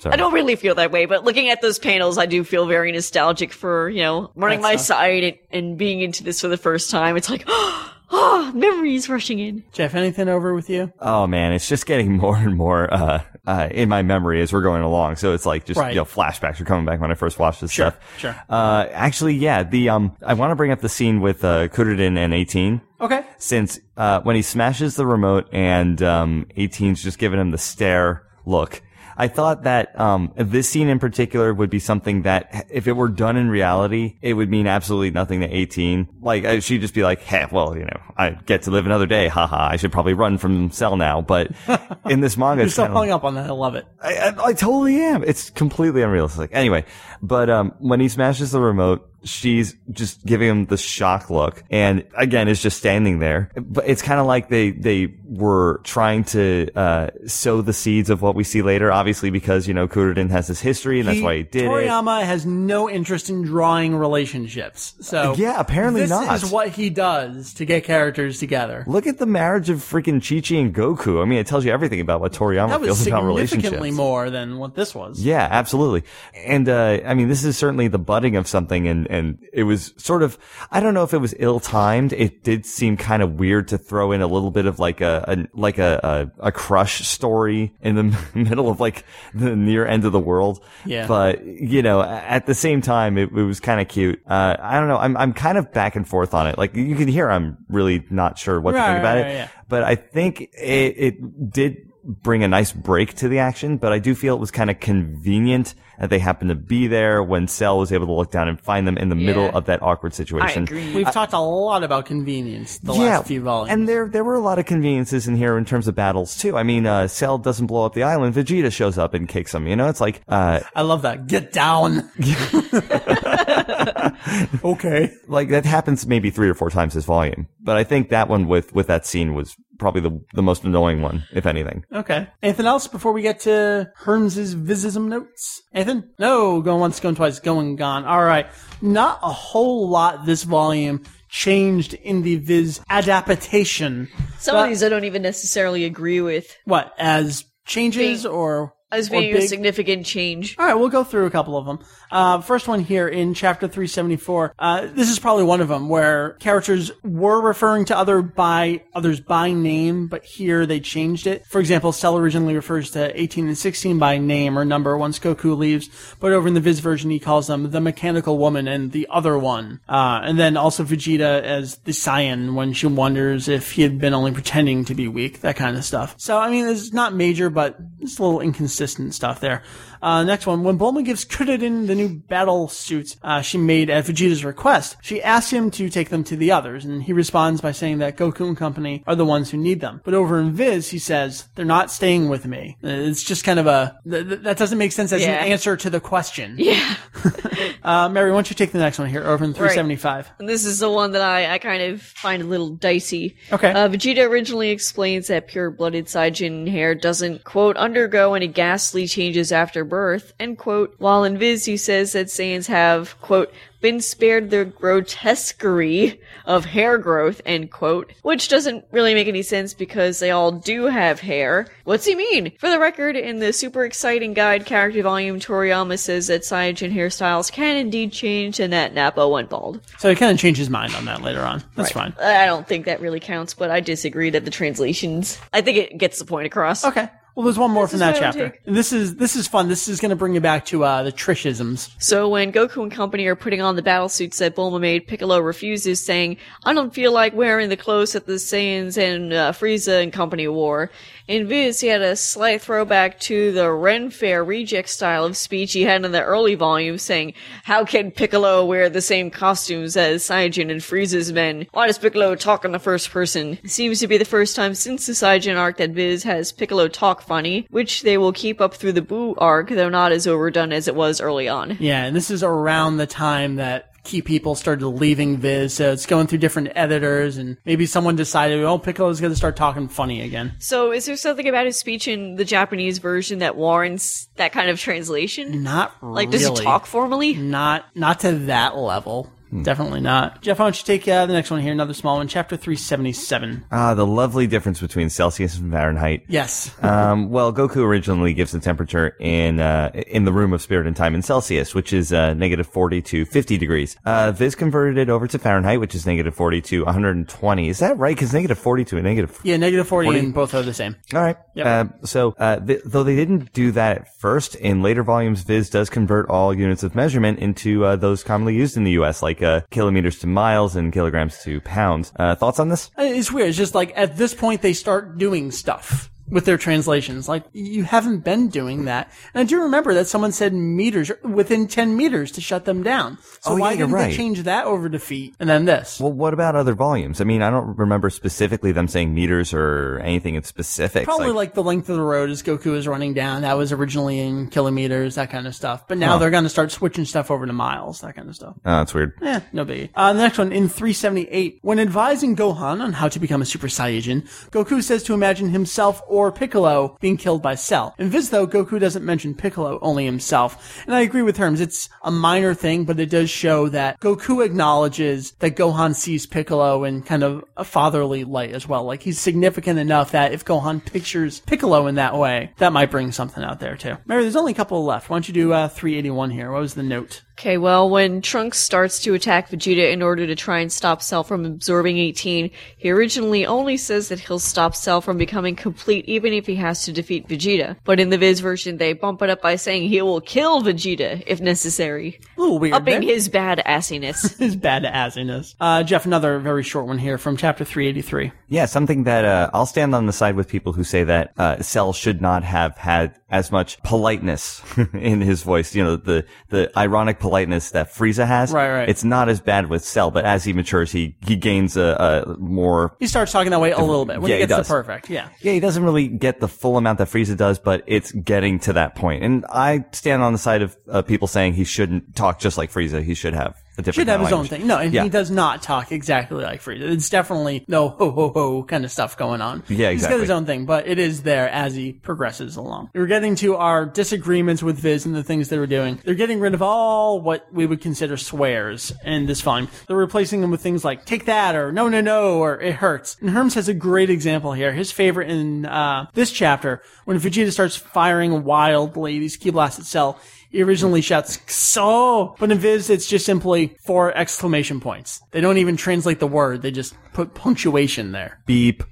[0.05, 2.91] I don't really feel that way, but looking at those panels, I do feel very
[2.91, 6.57] nostalgic for you know running my That's side and, and being into this for the
[6.57, 7.17] first time.
[7.17, 7.47] It's like,
[8.09, 9.63] oh, memories rushing in.
[9.73, 10.91] Jeff, anything over with you?
[10.99, 14.61] Oh man, it's just getting more and more uh, uh, in my memory as we're
[14.61, 15.15] going along.
[15.17, 15.89] So it's like just Right.
[15.93, 18.19] you know flashbacks are coming back when I first watched this Sure, stuff.
[18.19, 18.35] sure.
[18.49, 19.63] Uh, actually, yeah.
[19.63, 23.23] The um, I want to bring up the scene with uh, Kuririn and 18 Okay.
[23.37, 28.23] since uh, when he smashes the remote and um, 18's just giving him the stare
[28.45, 28.81] look.
[29.19, 33.07] I thought that um, this scene in particular would be something that, if it were
[33.07, 36.07] done in reality, it would mean absolutely nothing to 18.
[36.21, 39.27] Like, she'd just be like, hey, well, you know, I get to live another day.
[39.27, 41.21] Haha, I should probably run from cell now.
[41.21, 41.51] But
[42.05, 43.47] in this manga, You're kinda- hung up on that.
[43.49, 43.87] I love it.
[44.01, 45.23] I, I, I totally am.
[45.23, 46.51] It's completely unrealistic.
[46.53, 46.85] Anyway,
[47.21, 52.05] but um, when he smashes the remote, she's just giving him the shock look, and
[52.15, 53.51] again, is just standing there.
[53.55, 58.21] But it's kind of like they they were trying to uh, sow the seeds of
[58.21, 58.91] what we see later.
[58.91, 61.67] Obviously, because you know Kuririn has this history, and that's why he did it.
[61.67, 64.95] Toriyama has no interest in drawing relationships.
[65.01, 66.43] So Yeah, apparently not this not.
[66.43, 68.83] is what he does to get characters together.
[68.87, 71.21] Look at the marriage of freaking Chi Chi and Goku.
[71.21, 74.29] I mean, it tells you everything about what Toriyama That feels about relationships significantly more
[74.29, 75.21] than what this was.
[75.23, 76.03] Yeah, absolutely.
[76.35, 79.93] And, uh, I mean, this is certainly the budding of something and, and it was
[79.97, 80.37] sort of,
[80.71, 82.13] I don't know if it was ill-timed.
[82.13, 85.25] It did seem kind of weird to throw in a little bit of like a,
[85.27, 89.03] a like a, a, a crush story in the middle of like
[89.33, 90.63] the near end of the world.
[90.85, 91.07] Yeah.
[91.07, 94.21] But, you know, at the same time, it, it was kind of cute.
[94.25, 94.97] Uh, I don't know.
[94.97, 96.57] I'm, I'm kind of back and forth on it.
[96.57, 99.23] Like you can hear I'm really not sure what to think about right, it.
[99.23, 99.49] right, yeah.
[99.67, 103.99] But I think it, it did bring a nice break to the action, but I
[103.99, 107.79] do feel it was kind of convenient that they happened to be there when Cell
[107.79, 110.15] was able to look down and find them in the middle of that awkward I
[110.15, 110.63] situation.
[110.63, 110.93] agree.
[110.93, 113.73] We've talked a lot about convenience the yeah, last few volumes.
[113.73, 116.57] and there there were a lot of conveniences in here in terms of battles too.
[116.57, 118.35] I mean, uh, Cell doesn't blow up the island.
[118.35, 119.67] Vegeta shows up and kicks him.
[119.67, 121.27] You know, it's like uh, I love that.
[121.27, 122.09] Get down.
[124.63, 125.11] okay.
[125.27, 127.47] like that happens maybe three or four times this volume.
[127.61, 131.01] But I think that one with with that scene was probably the the most annoying
[131.01, 131.85] one, if anything.
[131.91, 132.27] Okay.
[132.41, 135.61] Anything else before we get to Herms's Visism notes?
[135.73, 135.86] Anything?
[136.19, 136.61] No.
[136.61, 138.05] Going once, going twice, going gone.
[138.05, 138.47] All right.
[138.81, 144.07] Not a whole lot this volume changed in the Viz adaptation.
[144.39, 148.73] Some But- of these I don't even necessarily agree with What, as changes Being- or
[148.91, 150.55] as being a big- significant change.
[150.57, 151.79] All right, we'll go through a couple of them.
[152.09, 154.53] Uh, first one here in chapter 374.
[154.57, 159.19] Uh, this is probably one of them where characters were referring to other by others
[159.19, 161.45] by name, but here they changed it.
[161.47, 165.57] For example, Cell originally refers to 18 and 16 by name or number once Goku
[165.57, 165.89] leaves,
[166.21, 169.37] but over in the Viz version he calls them the mechanical woman and the other
[169.37, 169.81] one.
[169.89, 174.13] Uh, and then also Vegeta as the Saiyan when she wonders if he had been
[174.13, 176.15] only pretending to be weak, that kind of stuff.
[176.17, 178.76] So, I mean, it's not major, but it's a little inconsistent
[179.11, 179.63] stuff there.
[180.01, 180.63] Uh, next one.
[180.63, 185.21] When Bulma gives Krillin the new battle suits uh, she made at Vegeta's request, she
[185.21, 188.47] asks him to take them to the others, and he responds by saying that Goku
[188.47, 190.01] and company are the ones who need them.
[190.03, 192.77] But over in Viz, he says, they're not staying with me.
[192.83, 195.43] Uh, It's just kind of a, th- th- that doesn't make sense as Yeah.
[195.43, 196.55] an answer to the question.
[196.57, 196.95] Yeah.
[197.83, 200.29] Uh, Mary, why don't you take the next one here, over in 375.
[200.39, 203.37] And this is the one that I, I kind of find a little dicey.
[203.51, 203.71] Okay.
[203.71, 209.85] Uh, Vegeta originally explains that pure-blooded Saiyajin hair doesn't, quote, undergo any ghastly changes after
[209.87, 210.95] birth, end quote.
[210.97, 216.97] While in Viz, he says that Saiyans have, quote, been spared the grotesquerie of hair
[216.97, 221.67] growth, end quote, which doesn't really make any sense because they all do have hair.
[221.83, 222.53] What's he mean?
[222.57, 227.51] For the record, in the super exciting guide character volume, Toriyama says that Saiyajin hairstyles
[227.51, 229.79] can indeed change and that Nappa went bald.
[229.99, 231.63] So he kind of changed his mind on that later on.
[231.75, 232.13] That's fine.
[232.19, 235.39] I don't think that really counts, but I disagree that the translations.
[235.53, 236.83] I think it gets the point across.
[236.83, 237.09] Okay.
[237.37, 238.49] Well, there's one more from that chapter.
[238.49, 238.63] take.
[238.65, 239.69] This is this is fun.
[239.69, 241.91] This is going to bring you back to uh, the Trishisms.
[241.99, 245.37] So when Goku and company are putting on the battle suits that Bulma made, Piccolo
[245.39, 250.01] refuses, saying, "I don't feel like wearing the clothes that the Saiyans and uh, Frieza
[250.01, 250.89] and company wore."
[251.27, 255.73] In Viz, he had a slight throwback to the Ren Fair reject style of speech
[255.73, 257.35] he had in the early volume, saying,
[257.65, 261.67] "How can Piccolo wear the same costumes as Saiyajin and Frieza's men?
[261.71, 264.73] Why does Piccolo talk in the first person?" It seems to be the first time
[264.73, 268.73] since the Saiyajin arc that Viz has Piccolo talk funny, which they will keep up
[268.73, 271.77] through the Boo arc, though not as overdone as it was early on.
[271.79, 276.05] Yeah, and this is around the time that key people started leaving Viz, so it's
[276.05, 280.21] going through different editors, and maybe someone decided, oh, Piccolo's going to start talking funny
[280.21, 280.53] again.
[280.59, 284.69] So, is there something about his speech in the Japanese version that warrants that kind
[284.69, 285.61] of translation?
[285.61, 286.39] Not Like, really.
[286.39, 287.33] does he talk formally?
[287.33, 289.29] Not not to that level.
[289.49, 289.63] Hmm.
[289.63, 290.41] Definitely not.
[290.41, 291.71] Jeff, why don't you take uh, the next one here?
[291.71, 293.65] Another small one, chapter three seventy seven.
[293.71, 296.23] Ah, the lovely difference between Celsius and Fahrenheit.
[296.27, 296.73] Yes.
[296.87, 300.95] Um, well, Goku originally gives the temperature in uh, in the room of spirit and
[300.95, 303.97] time in Celsius, which is uh, negative 40 to 50 degrees.
[304.05, 307.69] Uh, Viz converted it over to Fahrenheit, which is negative 40 to 120.
[307.69, 308.15] Is that right?
[308.15, 309.39] Because negative 40 to a negative.
[309.43, 310.19] yeah, negative 40, 40?
[310.19, 310.95] and both are the same.
[311.13, 311.37] All right.
[311.55, 311.65] Yep.
[311.65, 315.69] Uh, so, uh, th- though they didn't do that at first, in later volumes, Viz
[315.69, 319.36] does convert all units of measurement into uh, those commonly used in the U.S., like
[319.41, 322.11] uh, kilometers to miles and kilograms to pounds.
[322.17, 322.89] Uh, thoughts on this?
[322.97, 323.49] Uh, It's weird.
[323.49, 327.27] It's just like at this point they start doing stuff with their translations.
[327.29, 329.11] Like you haven't been doing that.
[329.33, 333.17] And I do remember that someone said meters within 10 meters to shut them down.
[333.41, 334.09] So Oh, yeah, why you're didn't right.
[334.11, 335.99] they change that over to feet and then this?
[335.99, 337.21] Well, what about other volumes?
[337.21, 341.05] I mean, I don't remember specifically them saying meters or anything in specific.
[341.05, 343.43] Probably like, the length of the road as Goku is running down.
[343.43, 345.87] That was originally in kilometers, that kind of stuff.
[345.87, 346.17] But now Huh.
[346.19, 348.55] they're going to start switching stuff over to miles, that kind of stuff.
[348.65, 349.13] Oh, that's weird.
[349.21, 349.89] Yeah, no biggie.
[349.95, 351.59] Uh, the next one, in 378.
[351.61, 356.01] When advising Gohan on how to become a Super Saiyajin, Goku says to imagine himself
[356.07, 357.93] or Piccolo being killed by Cell.
[357.97, 360.83] In Viz, though, Goku doesn't mention Piccolo, only himself.
[360.85, 364.43] And I agree with Herms, it's a minor thing, but it does show that Goku
[364.43, 368.83] acknowledges that Gohan sees Piccolo in kind of a fatherly light as well.
[368.83, 373.11] Like, he's significant enough that if Gohan pictures Piccolo in that way, that might bring
[373.11, 373.97] something out there, too.
[374.05, 375.09] Mary, there's only a couple left.
[375.09, 376.51] Why don't you do uh, 381 here?
[376.51, 377.21] What was the note?
[377.39, 381.23] Okay, well, when Trunks starts to attack Vegeta in order to try and stop Cell
[381.23, 386.33] from absorbing 18, he originally only says that he'll stop Cell from becoming complete even
[386.33, 387.77] if he has to defeat Vegeta.
[387.83, 391.23] But in the Viz version, they bump it up by saying he will kill Vegeta
[391.27, 392.73] if necessary, A little weird.
[392.75, 393.13] upping there.
[393.13, 394.37] his bad assiness.
[394.37, 395.55] his bad assiness.
[395.59, 398.31] Uh, Jeff, another very short one here from chapter 383.
[398.47, 401.61] Yeah, something that uh, I'll stand on the side with people who say that uh,
[401.61, 404.61] Cell should not have had as much politeness
[404.93, 405.75] in his voice.
[405.75, 408.51] You know, the the ironic politeness that Frieza has.
[408.51, 408.89] Right, right.
[408.89, 412.37] It's not as bad with Cell, but as he matures, he he gains a, a
[412.39, 412.95] more.
[412.99, 414.67] He starts talking that way a little bit when Yeah, he he gets does.
[414.67, 415.09] the perfect.
[415.09, 415.29] Yeah.
[415.41, 418.73] Yeah, he doesn't really get the full amount that Frieza does, but it's getting to
[418.73, 419.23] that point.
[419.23, 422.71] And I stand on the side of uh, people saying he shouldn't talk just like
[422.71, 423.01] Frieza.
[423.03, 424.65] He should have a different Should have his own thing.
[424.65, 425.03] No, and Yeah.
[425.03, 426.81] he does not talk exactly like Frieza.
[426.91, 429.63] It's definitely no ho ho ho kind of stuff going on.
[429.69, 432.89] Yeah, He's got his own thing, but it is there as he progresses along.
[432.95, 435.99] We're getting to our disagreements with Viz and the things they were doing.
[436.03, 439.69] They're getting rid of all what we would consider swears in this volume.
[439.87, 443.17] They're replacing them with things like "take that" or "no no no" or "it hurts."
[443.21, 444.73] And Herms has a great example here.
[444.73, 449.85] His favorite in uh, this chapter when Vegeta starts firing wildly these ki blasts at
[449.85, 450.19] Cell.
[450.49, 455.21] He originally shouts so, but in Viz it's just simply four exclamation points.
[455.31, 458.39] They don't even translate the word; they just put punctuation there.
[458.45, 458.83] Beep.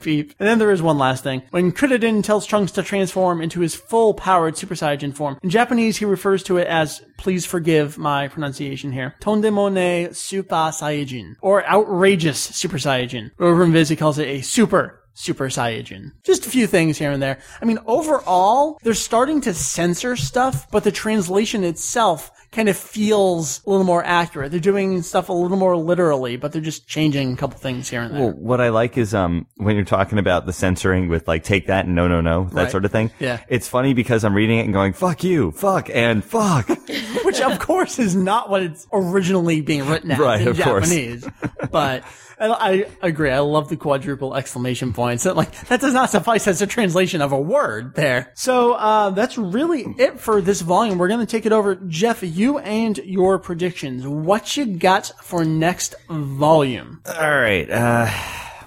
[0.00, 0.34] Beep.
[0.38, 1.42] And then there is one last thing.
[1.50, 5.96] When Krillin tells Trunks to transform into his full powered Super Saiyan form, in Japanese
[5.96, 12.38] he refers to it as, please forgive my pronunciation here, Tondemone Super Saiyajin, or outrageous
[12.38, 13.32] Super Saiyajin.
[13.38, 16.12] Over in Viz he calls it a super Super Saiyajin.
[16.22, 17.40] Just a few things here and there.
[17.60, 23.62] I mean, overall, they're starting to censor stuff, but the translation itself kind of feels
[23.64, 24.50] a little more accurate.
[24.50, 28.02] They're doing stuff a little more literally, but they're just changing a couple things here
[28.02, 28.20] and there.
[28.24, 31.68] Well, what I like is um when you're talking about the censoring with like take
[31.68, 32.70] that and no no no that Right.
[32.72, 33.12] sort of thing.
[33.20, 33.38] Yeah.
[33.48, 36.68] It's funny because I'm reading it and going fuck you, fuck and fuck.
[37.24, 40.88] Which of course is not what it's originally being written as Right, in of course.
[40.90, 41.28] Japanese.
[41.70, 42.02] but
[42.40, 43.30] I, I agree.
[43.32, 45.24] I love the quadruple exclamation points.
[45.24, 48.30] That, like that does not suffice as a translation of a word there.
[48.36, 50.98] So uh, that's really it for this volume.
[50.98, 52.22] We're going to take it over, Jeff.
[52.22, 54.06] You and your predictions.
[54.06, 57.02] What you got for next volume?
[57.06, 57.70] All right.
[57.70, 58.10] Uh,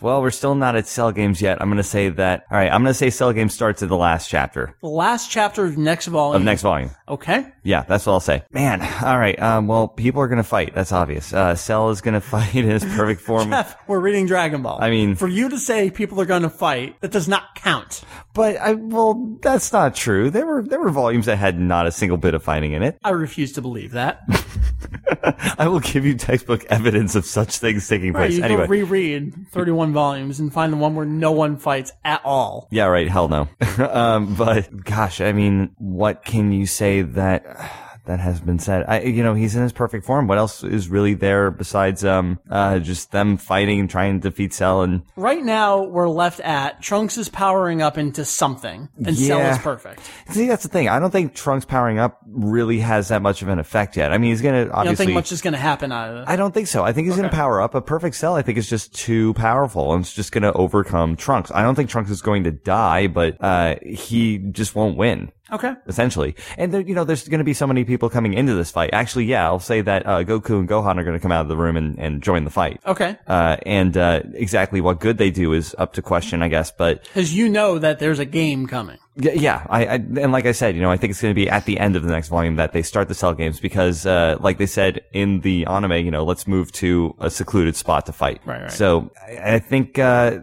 [0.02, 1.62] well, we're still not at Cell Games yet.
[1.62, 2.46] I'm going to say that.
[2.52, 2.72] All right.
[2.72, 5.78] I'm going to say Cell Games starts at the last chapter The last chapter of
[5.78, 6.36] next volume.
[6.42, 6.92] of next volume.
[7.08, 7.48] Okay.
[7.64, 8.44] Yeah, that's what I'll say.
[8.52, 9.40] Man, all right.
[9.40, 10.74] Um, well, people are going to fight.
[10.74, 11.32] That's obvious.
[11.34, 13.52] Uh, Cell is going to fight in his perfect form.
[13.52, 14.80] Jeff, we're reading Dragon Ball.
[14.82, 18.02] I mean- for you to say people are going to fight, that does not count.
[18.34, 20.30] But I, well, that's not true.
[20.30, 22.98] There were, there were volumes that had not a single bit of fighting in it.
[23.04, 24.22] I refuse to believe that.
[25.60, 28.38] I will give you textbook evidence of such things taking Right, place.
[28.38, 28.68] you anyway.
[28.68, 32.68] reread 31 volumes and find the one where no one fights at all.
[32.72, 33.08] Yeah, right.
[33.08, 33.48] Hell no.
[33.90, 37.51] um, but gosh, I mean, what can you say that
[38.06, 38.86] that has been said?
[38.88, 40.28] I, you know, he's in his perfect form.
[40.28, 44.54] What else is really there besides um, uh, just them fighting and trying to defeat
[44.54, 44.82] Cell?
[44.82, 49.52] And Right now, we're left at Trunks is powering up into something, and Cell Yeah.
[49.54, 50.02] is perfect.
[50.30, 50.90] see, that's the thing.
[50.90, 54.12] I don't think Trunks powering up really has that much of an effect yet.
[54.12, 54.80] I mean, he's gonna obviously.
[54.80, 56.26] I don't think much is going to happen out of it.
[56.28, 56.84] I don't think so.
[56.84, 57.76] I think he's going to power up.
[57.76, 61.16] A perfect cell, I think, is just too powerful and it's just going to overcome
[61.16, 61.52] Trunks.
[61.54, 65.32] I don't think Trunks is going to die, but uh, he just won't win.
[65.52, 65.74] Okay.
[65.88, 66.36] essentially.
[66.58, 68.92] And there, you know, there's going to be so many people coming into this fight.
[68.94, 71.48] Actually, yeah, I'll say that uh, Goku and Gohan are going to come out of
[71.48, 72.80] the room and, and join the fight.
[72.86, 73.18] Okay.
[73.28, 76.72] Uh, and uh, exactly what good they do is up to question, I guess.
[76.72, 78.98] But Because you know that there's a game coming.
[79.24, 81.50] Yeah, I, I and like I said, you know, I think it's going to be
[81.50, 84.38] at the end of the next volume that they start the cell games because, uh,
[84.40, 88.14] like they said in the anime, you know, let's move to a secluded spot to
[88.14, 88.42] fight.
[88.46, 88.72] Right, right.
[88.72, 90.40] So I, I think uh,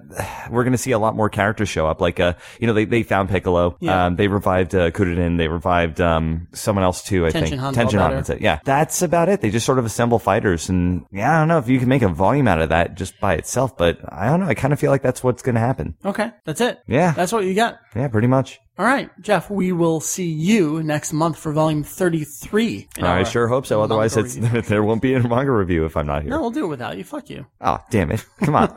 [0.51, 2.01] we're going to see a lot more characters show up.
[2.01, 3.77] Like, uh, you know, they they found Piccolo.
[3.81, 4.07] Yeah.
[4.07, 4.91] Um, they revived uh.
[4.91, 7.27] They revived um someone else too.
[7.27, 8.11] I think Han Tenshin Han.
[8.13, 8.41] That's it.
[8.41, 9.41] Yeah, that's about it.
[9.41, 12.03] They just sort of assemble fighters, and yeah, I don't know if you can make
[12.03, 14.47] a volume out of that just by itself, but I don't know.
[14.47, 15.97] I kind of feel like that's what's going to happen.
[16.05, 16.31] Okay.
[16.45, 16.81] That's it.
[16.87, 17.13] Yeah.
[17.13, 17.79] That's what you got.
[17.95, 18.61] Yeah, pretty much.
[18.79, 22.89] All right, Jeff, we will see you next month for volume 33.
[23.03, 23.83] I sure hope so.
[23.83, 24.61] Otherwise, it's, review.
[24.69, 26.31] there won't be a manga review if I'm not here.
[26.31, 27.03] No, we'll do it without you.
[27.03, 27.47] Fuck you.
[27.61, 28.25] Oh, damn it.
[28.41, 28.69] Come on.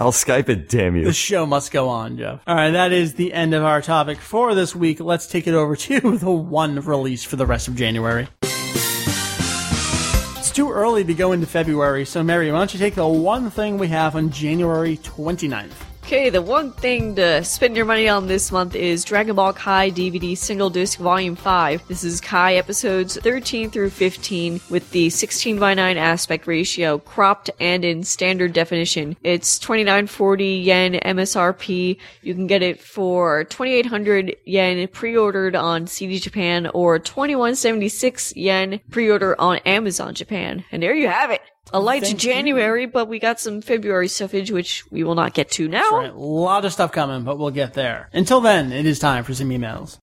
[0.00, 1.04] I'll Skype it, damn you.
[1.04, 2.40] The show must go on, Jeff.
[2.46, 5.00] All right, that is the end of our topic for this week.
[5.00, 8.26] Let's take it over to the one release for the rest of January.
[10.38, 13.50] It's too early to go into February, so Mary, why don't you take the one
[13.50, 15.89] thing we have on January 29th?
[16.02, 19.92] Okay, the one thing to spend your money on this month is Dragon Ball Kai
[19.92, 21.86] DVD Single Disc Volume 5.
[21.86, 27.48] This is Kai episodes 13 through 15 with the 16 by 9 aspect ratio, cropped
[27.60, 29.16] and in standard definition.
[29.22, 31.96] It's 2940 yen MSRP.
[32.22, 39.40] You can get it for 2800 yen pre-ordered on CD Japan or 2176 yen pre-order
[39.40, 40.64] on Amazon Japan.
[40.72, 41.42] And there you have it.
[41.72, 42.32] A light Thank you.
[42.32, 45.90] January, but we got some February stuffage, which we will not get to now.
[45.90, 48.08] Right, a lot of stuff coming, but we'll get there.
[48.12, 49.98] Until then, it is time for some emails.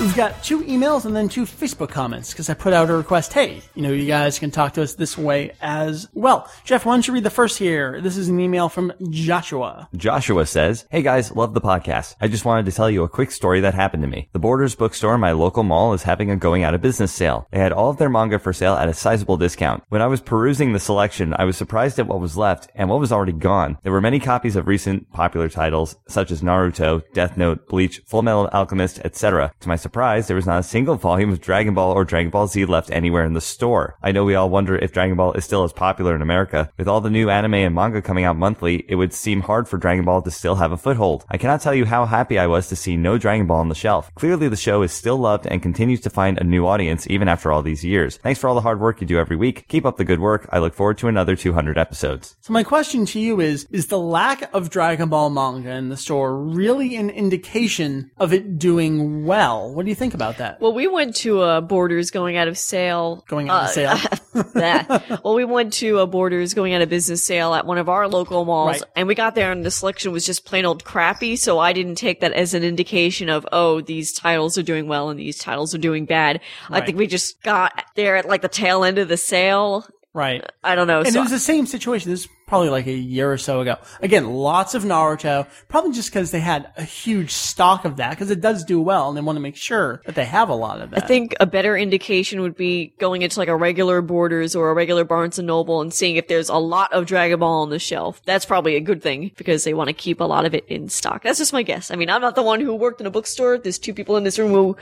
[0.00, 3.34] We've got two emails and then two Facebook comments because I put out a request.
[3.34, 6.50] Hey, you know, you guys can talk to us this way as well.
[6.64, 8.00] Jeff, why don't you read the first here?
[8.00, 9.90] This is an email from Joshua.
[9.94, 12.16] Joshua says, Hey guys, love the podcast.
[12.18, 14.30] I just wanted to tell you a quick story that happened to me.
[14.32, 17.46] The Borders bookstore in my local mall is having a going out of business sale.
[17.50, 19.84] They had all of their manga for sale at a sizable discount.
[19.90, 23.00] When I was perusing the selection, I was surprised at what was left and what
[23.00, 23.76] was already gone.
[23.82, 28.22] There were many copies of recent popular titles such as Naruto, Death Note, Bleach, Full
[28.22, 29.52] Metal Alchemist, etc.
[29.60, 32.46] To my surprise, there was not a single volume of Dragon Ball or Dragon Ball
[32.46, 33.96] Z left anywhere in the store.
[34.02, 36.70] I know we all wonder if Dragon Ball is still as popular in America.
[36.76, 39.78] With all the new anime and manga coming out monthly, it would seem hard for
[39.78, 41.24] Dragon Ball to still have a foothold.
[41.28, 43.74] I cannot tell you how happy I was to see no Dragon Ball on the
[43.74, 44.14] shelf.
[44.14, 47.50] Clearly the show is still loved and continues to find a new audience even after
[47.50, 48.16] all these years.
[48.18, 49.66] Thanks for all the hard work you do every week.
[49.68, 50.48] Keep up the good work.
[50.52, 52.36] I look forward to another 200 episodes.
[52.40, 55.96] So my question to you is, is the lack of Dragon Ball manga in the
[55.96, 59.72] store really an indication of it doing well?
[59.80, 60.60] What do you think about that?
[60.60, 63.24] Well, we went to a Borders going out of sale.
[63.28, 63.96] Going out of uh, sale.
[64.52, 65.24] that.
[65.24, 68.06] Well, we went to a Borders going out of business sale at one of our
[68.06, 68.90] local malls, Right.
[68.94, 71.36] and we got there and the selection was just plain old crappy.
[71.36, 75.08] So I didn't take that as an indication of oh these titles are doing well
[75.08, 76.42] and these titles are doing bad.
[76.68, 79.88] I think we just got there at like the tail end of the sale.
[80.12, 80.44] Right.
[80.64, 81.00] I don't know.
[81.00, 82.10] And so it was the same situation.
[82.10, 83.76] This is probably like a year or so ago.
[84.02, 88.28] Again, lots of Naruto, probably just because they had a huge stock of that, because
[88.32, 90.80] it does do well, and they want to make sure that they have a lot
[90.80, 91.04] of that.
[91.04, 94.74] I think a better indication would be going into like a regular Borders or a
[94.74, 97.78] regular Barnes and Noble and seeing if there's a lot of Dragon Ball on the
[97.78, 98.20] shelf.
[98.24, 100.88] That's probably a good thing because they want to keep a lot of it in
[100.88, 101.22] stock.
[101.22, 101.92] That's just my guess.
[101.92, 103.58] I mean, I'm not the one who worked in a bookstore.
[103.58, 104.76] There's two people in this room who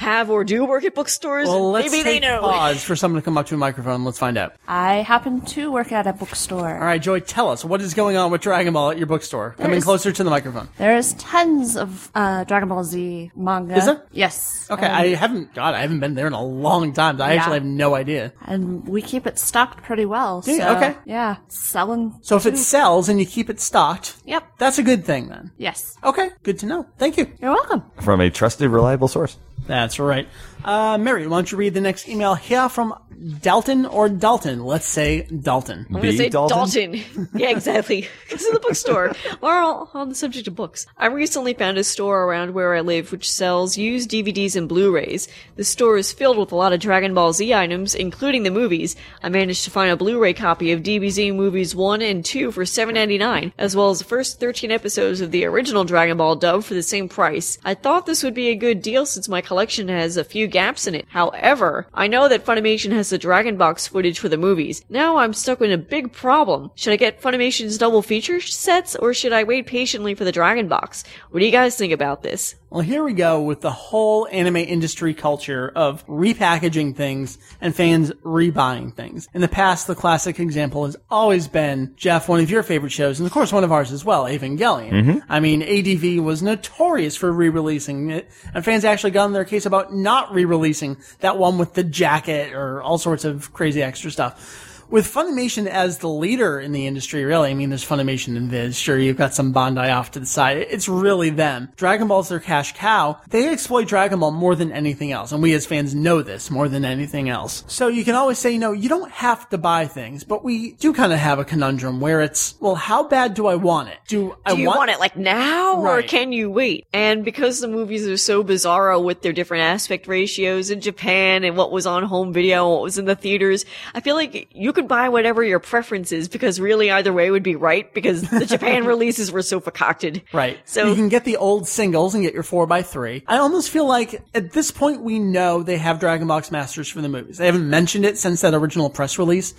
[0.00, 1.46] have or do work at bookstores.
[1.46, 2.40] Well, let's Maybe they know.
[2.40, 4.04] pause for someone to come up to a microphone.
[4.04, 4.54] Let's find out.
[4.66, 6.74] I happen to work at a bookstore.
[6.74, 9.50] All right, Joy, tell us what is going on with Dragon Ball at your bookstore.
[9.58, 10.68] Coming There's- closer to the microphone.
[10.78, 13.76] There's tons of uh, Dragon Ball Z manga.
[13.76, 14.02] Is there?
[14.10, 14.66] Yes.
[14.70, 15.52] Okay, Um, I haven't.
[15.54, 17.20] God, I haven't been there in a long time.
[17.20, 17.40] I Yeah.
[17.40, 18.32] actually have no idea.
[18.46, 20.42] and we keep it stocked pretty well.
[20.46, 20.56] you?
[20.58, 20.96] so, Okay.
[21.04, 21.36] Yeah.
[21.48, 22.14] Selling.
[22.22, 24.44] So if it sells and you keep it stocked, Yep.
[24.58, 25.50] that's a good thing then.
[25.58, 25.96] Yes.
[26.02, 26.86] Okay, good to know.
[26.98, 27.26] Thank you.
[27.40, 27.82] You're welcome.
[28.00, 29.36] From a trusted, reliable source.
[29.66, 30.28] That's right.
[30.64, 32.94] Uh, Mary, why don't you read the next email here from
[33.40, 34.64] Dalton or Dalton?
[34.64, 35.86] Let's say Dalton.
[35.88, 36.56] I'm gonna say Dalton?
[36.56, 37.28] Dalton.
[37.34, 38.08] yeah, exactly.
[38.30, 39.12] This is the bookstore.
[39.40, 43.10] While on the subject of books, I recently found a store around where I live
[43.10, 45.26] which sells used DVDs and Blu-rays.
[45.56, 48.94] The store is filled with a lot of Dragon Ball Z items, including the movies.
[49.22, 53.52] I managed to find a Blu-ray copy of DBZ movies 1 and 2 for $7.99,
[53.58, 56.84] as well as the first 13 episodes of the original Dragon Ball dub for the
[56.84, 57.58] same price.
[57.64, 60.86] I thought this would be a good deal since my collection has a few gaps
[60.86, 61.06] in it.
[61.08, 64.84] However, I know that Funimation has the Dragon Box footage for the movies.
[64.88, 66.70] Now I'm stuck with a big problem.
[66.74, 70.68] Should I get Funimation's double feature sets or should I wait patiently for the Dragon
[70.68, 71.04] Box?
[71.30, 72.54] What do you guys think about this?
[72.70, 78.12] Well, here we go with the whole anime industry culture of repackaging things and fans
[78.24, 79.28] rebuying things.
[79.34, 83.18] In the past, the classic example has always been, Jeff, one of your favorite shows,
[83.18, 84.92] and of course one of ours as well, Evangelion.
[84.92, 85.18] Mm-hmm.
[85.28, 89.66] I mean, ADV was notorious for re-releasing it, and fans actually got on their case
[89.66, 94.69] about not re-releasing that one with the jacket or all sorts of crazy extra stuff
[94.90, 98.76] with Funimation as the leader in the industry, really, I mean, there's Funimation and Viz.
[98.76, 100.58] Sure, you've got some Bandai off to the side.
[100.58, 101.70] It's really them.
[101.76, 103.20] Dragon Ball's their cash cow.
[103.28, 106.68] They exploit Dragon Ball more than anything else, and we as fans know this more
[106.68, 107.64] than anything else.
[107.66, 110.92] So you can always say, no, you don't have to buy things, but we do
[110.92, 113.98] kind of have a conundrum where it's, well, how bad do I want it?
[114.08, 116.86] Do, I Do you want, it like now or can you wait?
[116.92, 121.56] And because the movies are so bizarro with their different aspect ratios in Japan and
[121.56, 123.64] what was on home video and what was in the theaters,
[123.94, 127.42] I feel like you could buy whatever your preference is because really either way would
[127.42, 130.22] be right because the Japan releases were so concocted.
[130.32, 130.58] Right.
[130.64, 133.24] So you can get the old singles and get your 4x3.
[133.26, 137.00] I almost feel like at this point we know they have Dragon Box Masters for
[137.00, 137.38] the movies.
[137.38, 139.54] They haven't mentioned it since that original press release.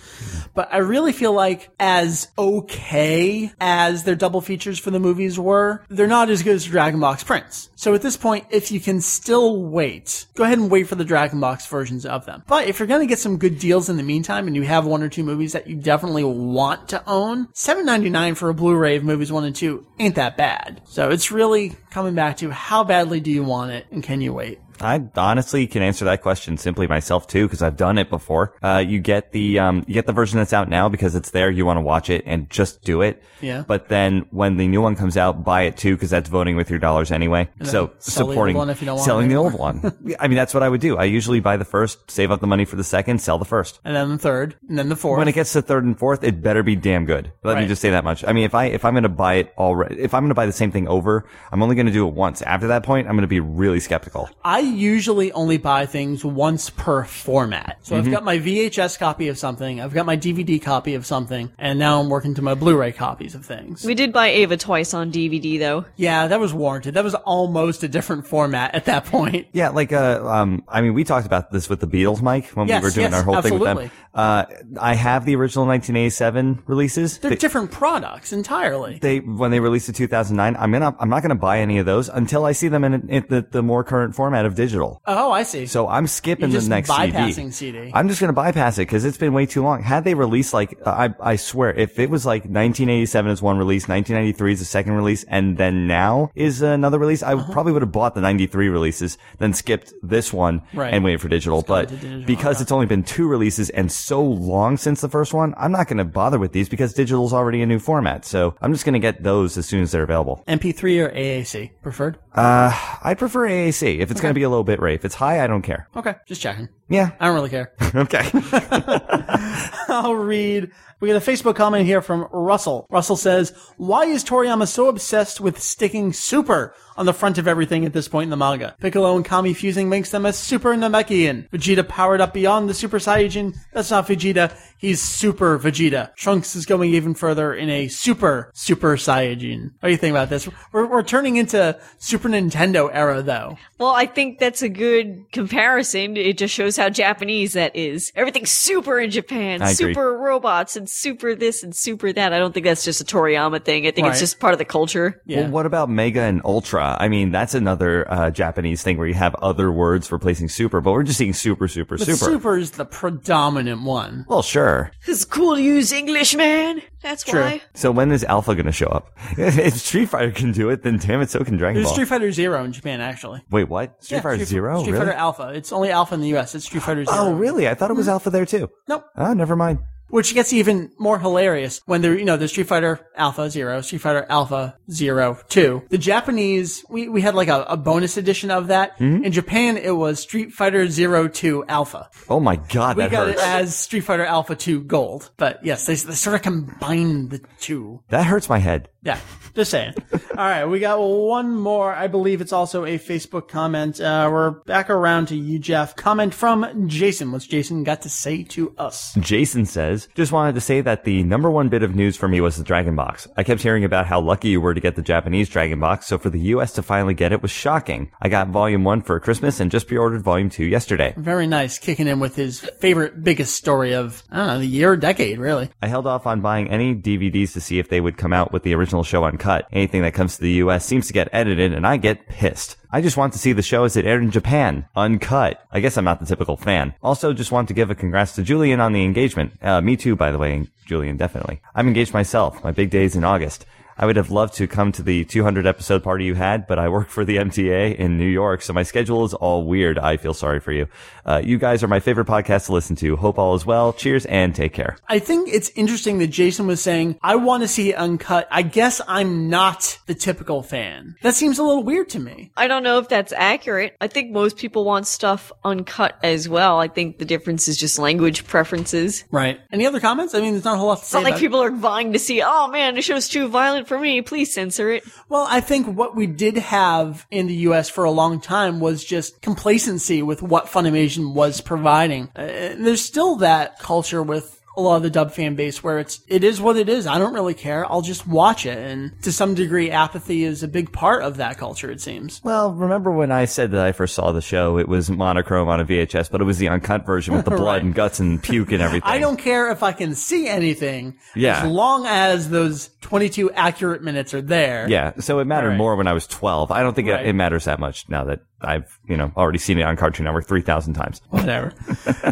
[0.54, 5.84] But I really feel like as okay as their double features for the movies were,
[5.88, 7.70] they're not as good as Dragon Box Prince.
[7.82, 11.04] So at this point, if you can still wait, go ahead and wait for the
[11.04, 12.44] Dragon Box versions of them.
[12.46, 14.86] But if you're going to get some good deals in the meantime and you have
[14.86, 19.02] one or two movies that you definitely want to own, $7.99 for a Blu-ray of
[19.02, 20.80] movies one and two ain't that bad.
[20.84, 24.32] So it's really coming back to how badly do you want it and can you
[24.32, 24.60] wait?
[24.84, 28.54] I honestly can answer that question simply myself too, because I've done it before.
[28.62, 31.50] Uh, you get the um, you get the version that's out now because it's there.
[31.50, 33.22] You want to watch it and just do it.
[33.40, 33.64] Yeah.
[33.66, 36.70] But then when the new one comes out, buy it too because that's voting with
[36.70, 37.48] your dollars anyway.
[37.62, 39.92] So the old supporting one if you don't want selling the old one.
[40.04, 40.96] Yeah, I mean, that's what I would do.
[40.96, 43.80] I usually buy the first, save up the money for the second, sell the first.
[43.84, 45.18] And then the third, and then the fourth.
[45.18, 47.32] When it gets to third and fourth, it better be damn good.
[47.42, 48.24] Let me just say that much.
[48.24, 50.34] I mean, if I if I'm going to buy it already, if I'm going to
[50.34, 52.42] buy the same thing over, I'm only going to do it once.
[52.42, 54.28] After that point, I'm going to be really skeptical.
[54.44, 57.78] I usually only buy things once per format.
[57.82, 58.06] So Mm-hmm.
[58.06, 61.78] I've got my VHS copy of something, I've got my DVD copy of something, and
[61.78, 63.84] now I'm working to my Blu-ray copies of things.
[63.84, 65.84] we did buy Eva twice on DVD though.
[65.96, 66.94] Yeah, that was warranted.
[66.94, 69.46] That was almost a different format at that point.
[69.52, 72.68] Yeah, like uh, um, I mean, we talked about this with the Beatles, Mike, when
[72.68, 73.90] Yes, we were doing yes, our whole thing with them.
[74.14, 74.44] Uh,
[74.80, 77.18] I have the original 1987 releases.
[77.18, 78.98] They're They- different products entirely.
[79.00, 82.08] they when they released the 2009 i'm gonna i'm not gonna buy any of those
[82.08, 85.42] until i see them in, in the, the more current format of digital oh, I
[85.52, 85.66] see.
[85.66, 87.78] so i'm skipping the next bypassing CD.
[87.80, 87.90] CD.
[87.94, 89.82] I'm just gonna bypass it because it's been way too long.
[89.82, 93.84] Had they released like I I swear if it was like 1987 is one release,
[93.88, 97.52] 1993 is the second release, and then now is another release, I Uh-huh.
[97.52, 100.92] probably would have bought the 93 releases, then skipped this one Right.
[100.94, 101.62] and waited for digital.
[101.62, 105.54] But digital, because it's only been two releases and so long since the first one,
[105.56, 108.24] I'm not gonna bother with these because digital's already a new format.
[108.24, 110.42] So I'm just gonna get those as soon as they're available.
[110.48, 112.18] MP3 or AAC preferred?
[112.34, 112.72] Uh,
[113.02, 114.94] I'd prefer AAC if it's gonna be a low bit rate.
[114.94, 115.88] If it's high, I don't care.
[115.94, 116.68] Okay, just checking.
[116.88, 117.10] Yeah.
[117.20, 117.72] I don't really care.
[117.94, 118.26] Okay.
[119.88, 120.70] I'll read.
[121.02, 122.86] We get a Facebook comment here from Russell.
[122.88, 127.84] Russell says, Why is Toriyama so obsessed with sticking super on the front of everything
[127.84, 128.76] at this point in the manga?
[128.78, 131.48] Piccolo and Kami fusing makes them a super Namekian.
[131.48, 133.56] Vegeta powered up beyond the Super Saiyajin.
[133.72, 134.56] That's not Vegeta.
[134.78, 136.14] He's Super Vegeta.
[136.14, 139.72] Trunks is going even further in a Super Super Saiyajin.
[139.80, 140.48] What do you think about this?
[140.70, 143.58] We're, we're turning into Super Nintendo era though.
[143.78, 146.16] Well, I think that's a good comparison.
[146.16, 148.12] It just shows how how Japanese that is.
[148.16, 149.62] Everything's super in Japan.
[149.62, 149.74] I agree.
[149.94, 152.32] super robots and super this and super that.
[152.32, 153.86] I don't think that's just a Toriyama thing.
[153.86, 154.10] I think Right.
[154.12, 155.20] it's just part of the culture.
[155.26, 155.42] Yeah.
[155.42, 156.96] Well, what about Mega and Ultra?
[157.00, 160.92] I mean, that's another uh, Japanese thing where you have other words replacing super, but
[160.92, 162.16] we're just seeing super, super, But super.
[162.32, 164.24] super is the predominant one.
[164.28, 164.90] Well, sure.
[165.06, 166.82] It's cool to use English, man.
[167.02, 167.40] That's True.
[167.40, 167.62] why.
[167.74, 169.10] So when is Alpha going to show up?
[169.38, 171.94] if Street Fighter can do it, then damn it, so can Dragon There's Ball.
[171.94, 173.42] Street Fighter Zero in Japan, actually.
[173.50, 174.02] Wait, what?
[174.04, 174.80] Street Yeah, Fighter Zero?
[174.80, 175.06] Street really?
[175.06, 175.48] Fighter Alpha.
[175.54, 176.54] It's only Alpha in the US.
[176.54, 177.16] It's Street Fighter Zero.
[177.18, 177.66] Oh, really?
[177.68, 178.70] I thought it was Alpha there too.
[178.88, 179.04] Nope.
[179.16, 179.80] Oh, never mind.
[180.12, 184.02] Which gets even more hilarious when they're, you know, the Street Fighter Alpha Zero, Street
[184.02, 185.82] Fighter Alpha Zero Two.
[185.88, 188.98] The Japanese, we, we had like a, a bonus edition of that.
[188.98, 189.24] Hmm?
[189.24, 192.10] In Japan, it was Street Fighter Zero Two Alpha.
[192.28, 193.40] Oh my god, We that got hurts.
[193.40, 195.30] it as Street Fighter Alpha 2 Gold.
[195.38, 198.02] But yes, they, they sort of combined the two.
[198.10, 198.88] that hurts my head.
[199.04, 199.18] Yeah,
[199.54, 199.94] just saying.
[200.30, 201.92] All right, we got one more.
[201.92, 204.00] I believe it's also a Facebook comment.
[204.00, 205.96] Uh, we're back around to you, Jeff.
[205.96, 207.32] Comment from Jason.
[207.32, 209.12] What's Jason got to say to us?
[209.18, 212.40] Jason says, just wanted to say that the number one bit of news for me
[212.40, 213.26] was the Dragon Box.
[213.36, 216.16] I kept hearing about how lucky you were to get the Japanese Dragon Box, so
[216.16, 218.12] for the US to finally get it was shocking.
[218.22, 221.12] I got volume one for Christmas and just pre-ordered volume two yesterday.
[221.16, 224.92] Very nice, kicking in with his favorite, biggest story of, I don't know, the year
[224.92, 225.70] or decade, really.
[225.82, 228.62] I held off on buying any DVDs to see if they would come out with
[228.62, 229.66] the original show uncut.
[229.72, 232.76] Anything that comes to the US seems to get edited and I get pissed.
[232.90, 235.66] I just want to see the show as it aired in Japan, uncut.
[235.72, 236.92] I guess I'm not the typical fan.
[237.02, 239.52] Also, just want to give a congrats to Julian on the engagement.
[239.62, 241.62] Uh, me too, by the way, Julian, definitely.
[241.74, 242.62] I'm engaged myself.
[242.62, 243.64] My big day's in August.
[243.98, 246.88] I would have loved to come to the 200 episode party you had, but I
[246.88, 249.98] work for the MTA in New York, so my schedule is all weird.
[249.98, 250.86] I feel sorry for you.
[251.24, 253.16] Uh, you guys are my favorite podcast to listen to.
[253.16, 253.92] Hope all is well.
[253.92, 254.96] Cheers and take care.
[255.08, 258.48] I think it's interesting that Jason was saying, I want to see it uncut.
[258.50, 261.16] I guess I'm not the typical fan.
[261.22, 262.50] That seems a little weird to me.
[262.56, 263.96] I don't know if that's accurate.
[264.00, 266.78] I think most people want stuff uncut as well.
[266.80, 269.24] I think the difference is just language preferences.
[269.30, 269.60] Right.
[269.70, 270.34] Any other comments?
[270.34, 271.18] I mean, there's not a whole lot to It's say.
[271.18, 271.40] not like about it.
[271.44, 274.22] people are vying to see, oh man, the show's too violent for me.
[274.22, 275.04] Please censor it.
[275.28, 277.88] Well, I think what we did have in the U.S.
[277.88, 282.30] for a long time was just complacency with what Funimation was providing.
[282.34, 286.20] Uh, there's still that culture with a lot of the dub fan base where it's
[286.28, 287.06] it is what it is.
[287.06, 287.84] I don't really care.
[287.90, 291.58] I'll just watch it, and to some degree, apathy is a big part of that
[291.58, 291.90] culture.
[291.90, 292.40] It seems.
[292.42, 294.78] Well, remember when I said that I first saw the show?
[294.78, 297.62] It was monochrome on a VHS, but it was the uncut version with the blood
[297.72, 297.82] Right.
[297.82, 299.08] and guts and puke and everything.
[299.10, 301.62] I don't care if I can see anything, Yeah.
[301.64, 304.86] as long as those 22 accurate minutes are there.
[304.88, 305.78] Yeah, so it mattered right.
[305.78, 306.70] more when I was 12.
[306.70, 307.26] I don't think Right.
[307.26, 310.24] it, it matters that much now that I've, you know, already seen it on Cartoon
[310.24, 311.20] Network 3,000 times.
[311.30, 311.72] whatever.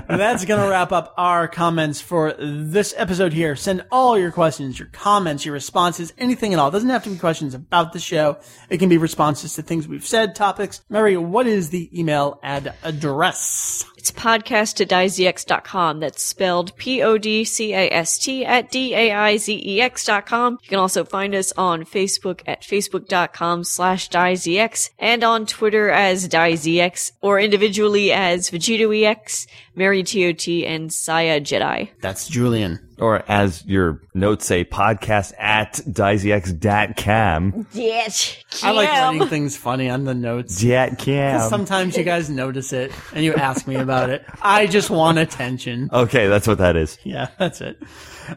[0.09, 3.57] That's to wrap up our comments for this episode here.
[3.57, 6.69] Send all your questions, your comments, your responses, anything at all.
[6.69, 8.39] It doesn't have to be questions about the show.
[8.69, 10.83] It can be responses to things we've said, topics.
[10.89, 13.85] Mary, what is the email ad address?
[14.01, 16.01] It's podcast at daizex.com.
[16.01, 20.55] That's spelled P-O-D-C-A-S-T at D-A-I-Z-E-X dot com.
[20.63, 26.31] You can also find us on Facebook at facebook.com slash daizex and on Twitter as
[26.31, 31.91] daizex or individually as VegettoEX, Mary T-O-T, and SaiyaJedi.
[32.01, 32.87] That's Julian.
[32.99, 37.67] Or as your notes say, podcast at diceyx.com.
[37.73, 40.63] Yes, I like writing things funny on the notes.
[40.63, 41.49] .cam.
[41.49, 44.23] Sometimes you guys notice it and you ask me about it.
[44.43, 45.89] I just want attention.
[45.91, 46.99] Okay, that's what that is.
[47.03, 47.83] Yeah, that's it.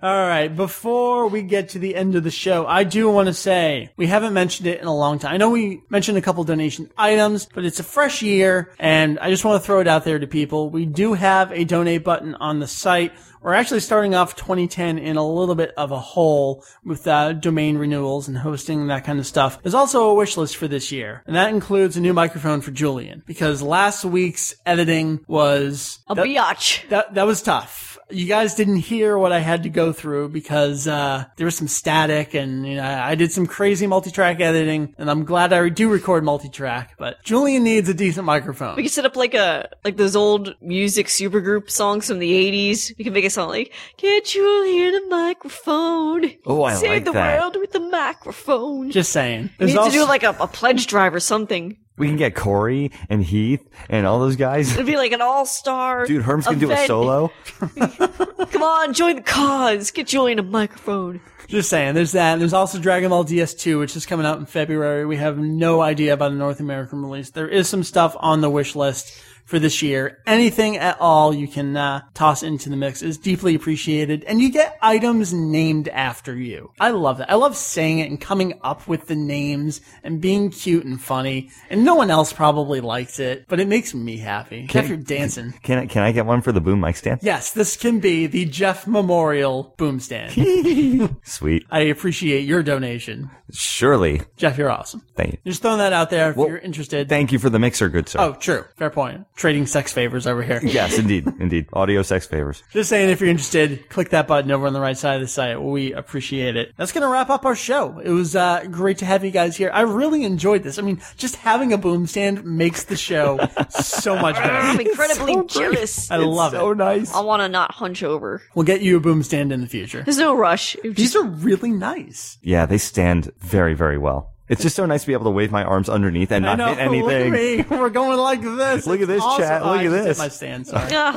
[0.01, 0.47] All right.
[0.47, 4.07] Before we get to the end of the show, I do want to say we
[4.07, 5.33] haven't mentioned it in a long time.
[5.33, 9.29] I know we mentioned a couple donation items, but it's a fresh year and I
[9.29, 10.69] just want to throw it out there to people.
[10.69, 13.13] We do have a donate button on the site.
[13.41, 17.77] We're actually starting off 2010 in a little bit of a hole with uh, domain
[17.77, 19.61] renewals and hosting and that kind of stuff.
[19.61, 22.71] There's also a wish list for this year, and that includes a new microphone for
[22.71, 26.87] Julian because last week's editing was A that- biatch.
[26.89, 27.92] that that was tough.
[28.13, 31.67] You guys didn't hear what I had to go through because uh, there was some
[31.67, 35.89] static, and you know, I did some crazy multi-track editing, and I'm glad I do
[35.89, 36.95] record multi-track.
[36.97, 38.75] But Julian needs a decent microphone.
[38.75, 42.95] We can set up like a like those old music supergroup songs from the '80s.
[42.97, 47.11] We can make a song like "Get Julian a microphone." Oh, I Save like the
[47.13, 47.39] that.
[47.39, 48.91] world with the microphone.
[48.91, 49.49] Just saying.
[49.59, 51.77] we need There's to do like a, a pledge drive or something.
[51.97, 54.73] We can get Corey and Heath and all those guys.
[54.73, 56.05] It'd be like an all-star.
[56.07, 56.87] Dude, Herm's can do a event.
[56.87, 57.31] solo.
[57.57, 59.91] Come on, join the cause.
[59.91, 61.21] Get Julian a microphone.
[61.47, 62.33] Just saying, there's that.
[62.33, 65.05] And there's also Dragon Ball DS2, which is coming out in February.
[65.05, 67.29] We have no idea about a North American release.
[67.29, 70.19] There is some stuff on the wish list for this year.
[70.25, 74.51] Anything at all you can uh, toss into the mix is deeply appreciated, and you
[74.51, 76.71] get items named after you.
[76.79, 77.29] I love that.
[77.31, 81.49] I love saying it and coming up with the names and being cute and funny.
[81.69, 84.67] And no one else probably likes it, but it makes me happy.
[84.67, 85.53] Jeff, you're dancing.
[85.63, 87.19] Can I, can I get one for the boom mic stand?
[87.21, 90.33] Yes, this can be the Jeff Memorial Boom Stand.
[91.23, 91.65] Sweet.
[91.69, 93.29] I appreciate your donation.
[93.51, 94.21] Surely.
[94.37, 95.03] Jeff, you're awesome.
[95.15, 95.39] Thank you.
[95.45, 97.09] Just throwing that out there if Well, you're interested.
[97.09, 98.19] Thank you for the mixer, good sir.
[98.19, 98.65] oh, true.
[98.77, 99.25] Fair point.
[99.35, 100.59] Trading sex favors over here.
[100.63, 101.27] Yes, indeed.
[101.39, 101.65] indeed.
[101.73, 102.61] Audio sex favors.
[102.71, 105.27] Just saying, if you're interested, click that button over on the right side of the
[105.27, 105.59] site.
[105.61, 106.73] We appreciate it.
[106.77, 107.99] That's going to wrap up our show.
[107.99, 109.71] It was uh, great to have you guys here.
[109.73, 110.77] I really enjoyed this.
[110.77, 114.53] I mean, just having a boom stand makes the show so much better.
[114.53, 114.89] I'm better.
[114.89, 116.11] incredibly jealous.
[116.11, 116.77] I love so it.
[116.77, 117.13] nice.
[117.13, 118.41] I want to not hunch over.
[118.53, 120.03] We'll get you a boom stand in the future.
[120.03, 120.75] There's no rush.
[120.83, 122.37] It These are really nice.
[122.43, 124.32] Yeah, they stand very, very well.
[124.53, 126.67] It's just so nice to be able to wave my arms underneath and not know.
[126.67, 127.03] hit anything.
[127.31, 127.77] Look at me.
[127.77, 128.87] We're going like this.
[128.87, 129.43] Look at this, awesome.
[129.43, 129.61] chat.
[129.61, 130.17] Oh, Look I at just this.
[130.19, 130.67] my stand.
[130.67, 130.89] Sorry.
[130.93, 131.11] Ha,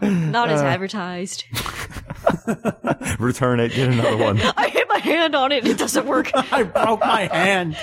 [0.00, 0.06] ha.
[0.06, 0.52] Not Uh.
[0.52, 1.44] as advertised.
[3.18, 3.72] Return it.
[3.72, 4.40] Get another one.
[4.56, 5.64] I hit my hand on it.
[5.64, 6.30] and It doesn't work.
[6.34, 7.76] I broke my hand.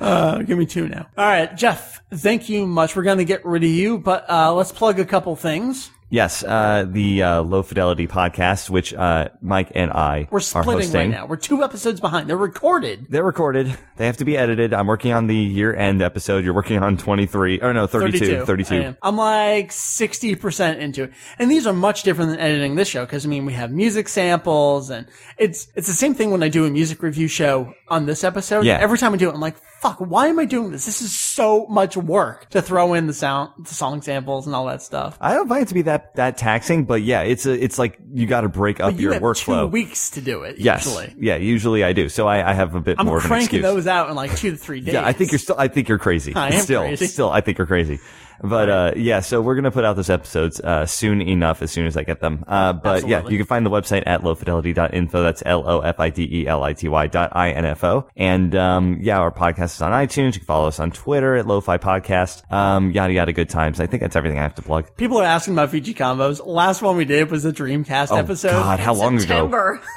[0.00, 1.06] uh, give me two now.
[1.16, 2.00] All right, Jeff.
[2.12, 2.96] Thank you much.
[2.96, 5.90] We're going to get rid of you, but uh, let's plug a couple things.
[6.10, 10.90] Yes, uh, the uh, Low Fidelity podcast, which uh, Mike and I We're are splitting
[10.92, 11.26] right now.
[11.26, 12.30] We're two episodes behind.
[12.30, 13.06] They're recorded.
[13.10, 13.76] They're recorded.
[13.96, 14.72] They have to be edited.
[14.72, 16.44] I'm working on the year-end episode.
[16.44, 18.74] You're working on 23, or no, 32, 32.
[18.74, 18.96] I am.
[19.02, 21.12] I'm like 60% into it.
[21.38, 24.08] And these are much different than editing this show because I mean, we have music
[24.08, 25.06] samples and
[25.36, 28.64] it's, it's the same thing when I do a music review show on this episode.
[28.64, 28.78] Yeah.
[28.78, 30.86] Every time I do it, I'm like, fuck, why am I doing this?
[30.86, 34.66] This is so much work to throw in the sound, the song samples and all
[34.66, 35.16] that stuff.
[35.20, 37.98] I don't find it to be that that taxing, but yeah, it's a, it's like
[38.12, 39.62] you got to break up You your have workflow.
[39.62, 40.58] two weeks to do it.
[40.58, 41.14] yes, Usually.
[41.18, 42.08] yeah, usually I do.
[42.08, 43.62] So I, I have a bit I'm more of an cranking excuse.
[43.62, 44.94] those out in like two to three days.
[44.94, 45.56] Yeah, I think you're still.
[45.58, 46.32] I think you're crazy.
[46.36, 47.06] I am still, crazy.
[47.06, 47.98] still, I think you're crazy.
[48.42, 51.86] But uh, yeah, so we're gonna put out those episodes uh, soon enough, as soon
[51.86, 52.44] as I get them.
[52.46, 55.22] Uh, but yeah, you can find the website at lowfidelity.info.
[55.22, 57.84] That's l o f i d e l i t y dot i n f
[57.84, 58.08] o.
[58.16, 60.34] And um, yeah, our podcast is on iTunes.
[60.34, 62.50] You can follow us on Twitter at Lo-Fi Podcast.
[62.52, 63.80] Um, yada yada, good times.
[63.80, 64.96] I think that's everything I have to plug.
[64.96, 66.44] People are asking about VG combos.
[66.44, 68.50] Last one we did was the Dreamcast episode.
[68.50, 69.20] Oh, God, how long ago?
[69.20, 69.80] September.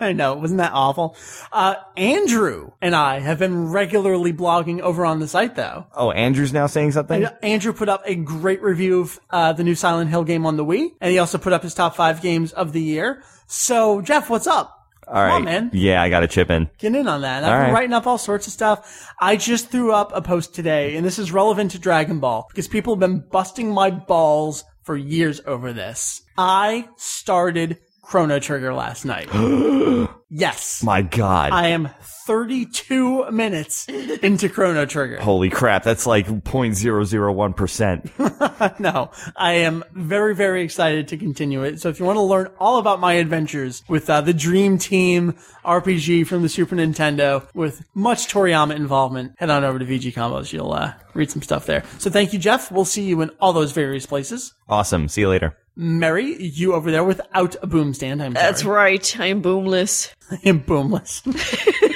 [0.00, 1.16] I know, wasn't that awful?
[1.52, 5.86] Uh, Andrew and I have been regularly blogging over on the site though.
[5.94, 7.26] Oh, Andrew's now saying something.
[7.58, 10.64] Andrew put up a great review of uh, the new Silent Hill game on the
[10.64, 13.24] Wii, and he also put up his top five games of the year.
[13.48, 14.76] So, Jeff, what's up?
[15.08, 15.70] All right, Come on, man.
[15.72, 16.70] Yeah, I got to chip in.
[16.78, 17.42] Get in on that.
[17.42, 17.72] I've All been right.
[17.72, 19.12] writing up all sorts of stuff.
[19.20, 22.68] I just threw up a post today, and this is relevant to Dragon Ball because
[22.68, 26.22] people have been busting my balls for years over this.
[26.36, 27.78] I started
[28.08, 29.28] Chrono Trigger last night.
[30.30, 30.82] yes.
[30.82, 31.52] My God.
[31.52, 35.20] I am 32 minutes into Chrono Trigger.
[35.20, 38.78] Holy crap, that's like 0.001%.
[38.80, 41.80] No, I am very, very excited to continue it.
[41.80, 45.34] So if you want to learn all about my adventures with uh, the Dream Team
[45.64, 50.50] RPG from the Super Nintendo with much Toriyama involvement, head on over to VG Combos.
[50.52, 51.84] You'll uh, read some stuff there.
[51.98, 52.72] So thank you, Jeff.
[52.72, 54.54] We'll see you in all those various places.
[54.68, 55.08] awesome.
[55.08, 55.56] See you later.
[55.80, 58.20] Mary, you over there without a boom stand.
[58.20, 58.74] I'm That's sorry.
[58.74, 59.20] right.
[59.20, 60.12] I am boomless.
[60.30, 61.22] I am boomless.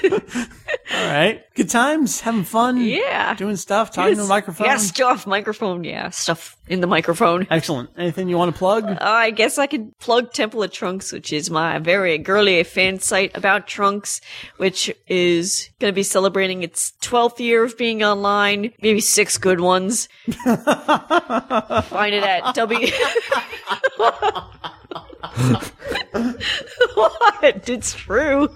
[0.95, 1.45] all right.
[1.55, 2.81] Good times, having fun.
[2.81, 3.35] Yeah.
[3.35, 4.67] Doing stuff, talking to a microphone.
[4.67, 5.27] Yeah, stuff.
[5.27, 5.85] Microphone.
[5.85, 7.47] Yeah, stuff in the microphone.
[7.51, 7.91] Excellent.
[7.97, 8.85] Anything you want to plug?
[8.85, 12.99] Uh, I guess I could plug Temple of Trunks, which is my very girly fan
[12.99, 14.21] site about Trunks,
[14.57, 18.73] which is going to be celebrating its 12th year of being online.
[18.81, 20.09] Maybe six good ones.
[20.45, 22.87] Find it at W.
[26.95, 27.69] what?
[27.69, 28.49] It's true.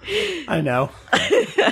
[0.48, 0.90] I know.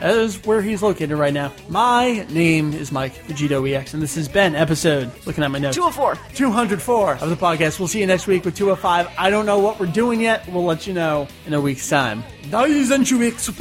[0.01, 1.53] that is where he's located right now.
[1.69, 6.17] My name is Mike VegettoEX, and this has been episode, looking at my notes, 204.
[6.35, 7.79] 204 of the podcast.
[7.79, 9.07] We'll see you next week with 205.
[9.17, 10.47] I don't know what we're doing yet.
[10.49, 12.23] We'll let you know in a week's time.
[12.51, 13.51] 第3週 X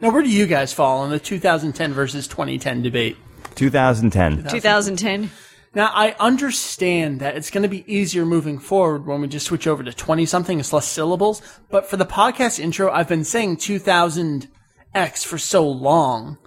[0.00, 3.16] Now, where do you guys fall in the 2010 versus 2010 debate?
[3.54, 4.44] 2010.
[4.48, 5.30] 2010.
[5.72, 9.68] Now, I understand that it's going to be easier moving forward when we just switch
[9.68, 10.58] over to 20 something.
[10.58, 11.42] It's less syllables.
[11.70, 16.38] But for the podcast intro, I've been saying 2000X for so long.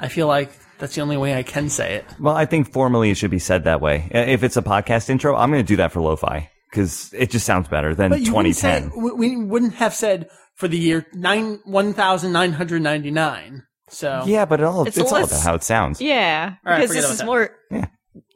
[0.00, 2.06] I feel like that's the only way I can say it.
[2.18, 4.08] Well, I think formally it should be said that way.
[4.10, 7.46] If it's a podcast intro, I'm going to do that for lo-fi because it just
[7.46, 8.90] sounds better than But you wouldn't 2010.
[8.90, 13.62] say, we we wouldn't have said for the year nine, 1999.
[13.90, 16.00] So, Yeah, but it all, It's it's, all about how it sounds.
[16.00, 16.54] Yeah.
[16.66, 17.50] All right, because this is about more.
[17.70, 17.86] Yeah.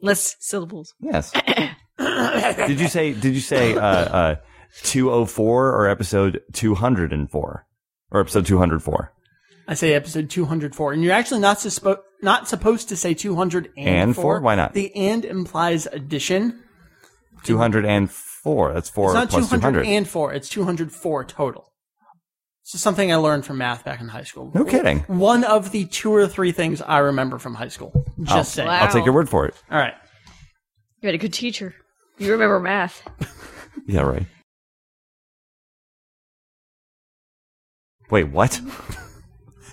[0.01, 0.93] Less syllables.
[0.99, 1.31] Yes.
[1.97, 3.13] did you say?
[3.13, 4.35] Did you say uh, uh,
[4.83, 7.67] 204 or episode 204
[8.11, 9.13] or episode 204?
[9.67, 13.71] I say episode 204, and you're actually not suspo- not supposed to say 204.
[13.77, 14.41] And four?
[14.41, 14.73] Why not?
[14.73, 16.62] The and implies addition.
[17.43, 18.73] 204.
[18.73, 19.83] That's four It's not plus 200.
[19.83, 21.69] 204, it's 204 total.
[22.61, 24.51] It's just something I learned from math back in high school.
[24.53, 24.99] No kidding.
[25.01, 28.05] One of the two or three things I remember from high school.
[28.23, 28.67] Just saying.
[28.69, 28.79] Wow.
[28.85, 29.53] I'll take your word for it.
[29.69, 29.93] All right.
[31.01, 31.75] You had a good teacher.
[32.17, 33.07] You remember math.
[33.85, 34.27] Yeah, right.
[38.09, 38.61] Wait, what?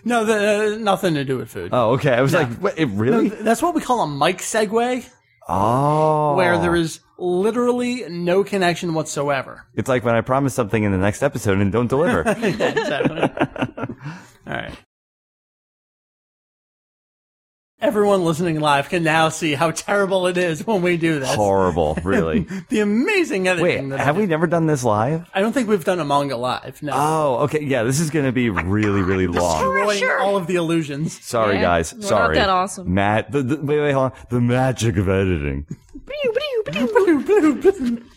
[0.02, 1.70] No, the, uh, nothing to do with food.
[1.74, 2.14] Oh, okay.
[2.14, 3.28] I was like, what, it really?
[3.28, 5.06] That's what we call a mic segue,
[5.46, 6.34] Oh.
[6.36, 9.66] where there is literally no connection whatsoever.
[9.74, 12.20] It's like when I promise something in the next episode and don't deliver.
[12.26, 13.20] exactly.
[14.46, 14.72] All right.
[17.82, 21.34] Everyone listening live can now see how terrible it is when we do this.
[21.34, 22.46] Horrible, really.
[22.68, 23.88] The amazing editing.
[23.88, 24.20] Wait, that have do.
[24.20, 25.30] we never done this live?
[25.32, 26.82] I don't think we've done a manga live.
[26.82, 26.92] No.
[26.94, 27.62] Oh, okay.
[27.64, 29.62] Yeah, this is going to be really, really long.
[29.86, 31.24] Destroying all of the illusions.
[31.24, 31.94] Sorry, Yeah, guys.
[31.94, 32.92] we're not that awesome.
[32.92, 34.18] Matt, the, the, wait, wait, hold on.
[34.28, 35.66] The magic of editing.
[36.10, 37.22] Ba-doo, ba-doo, ba-doo.
[37.22, 38.09] Bloop, bloop, bloop.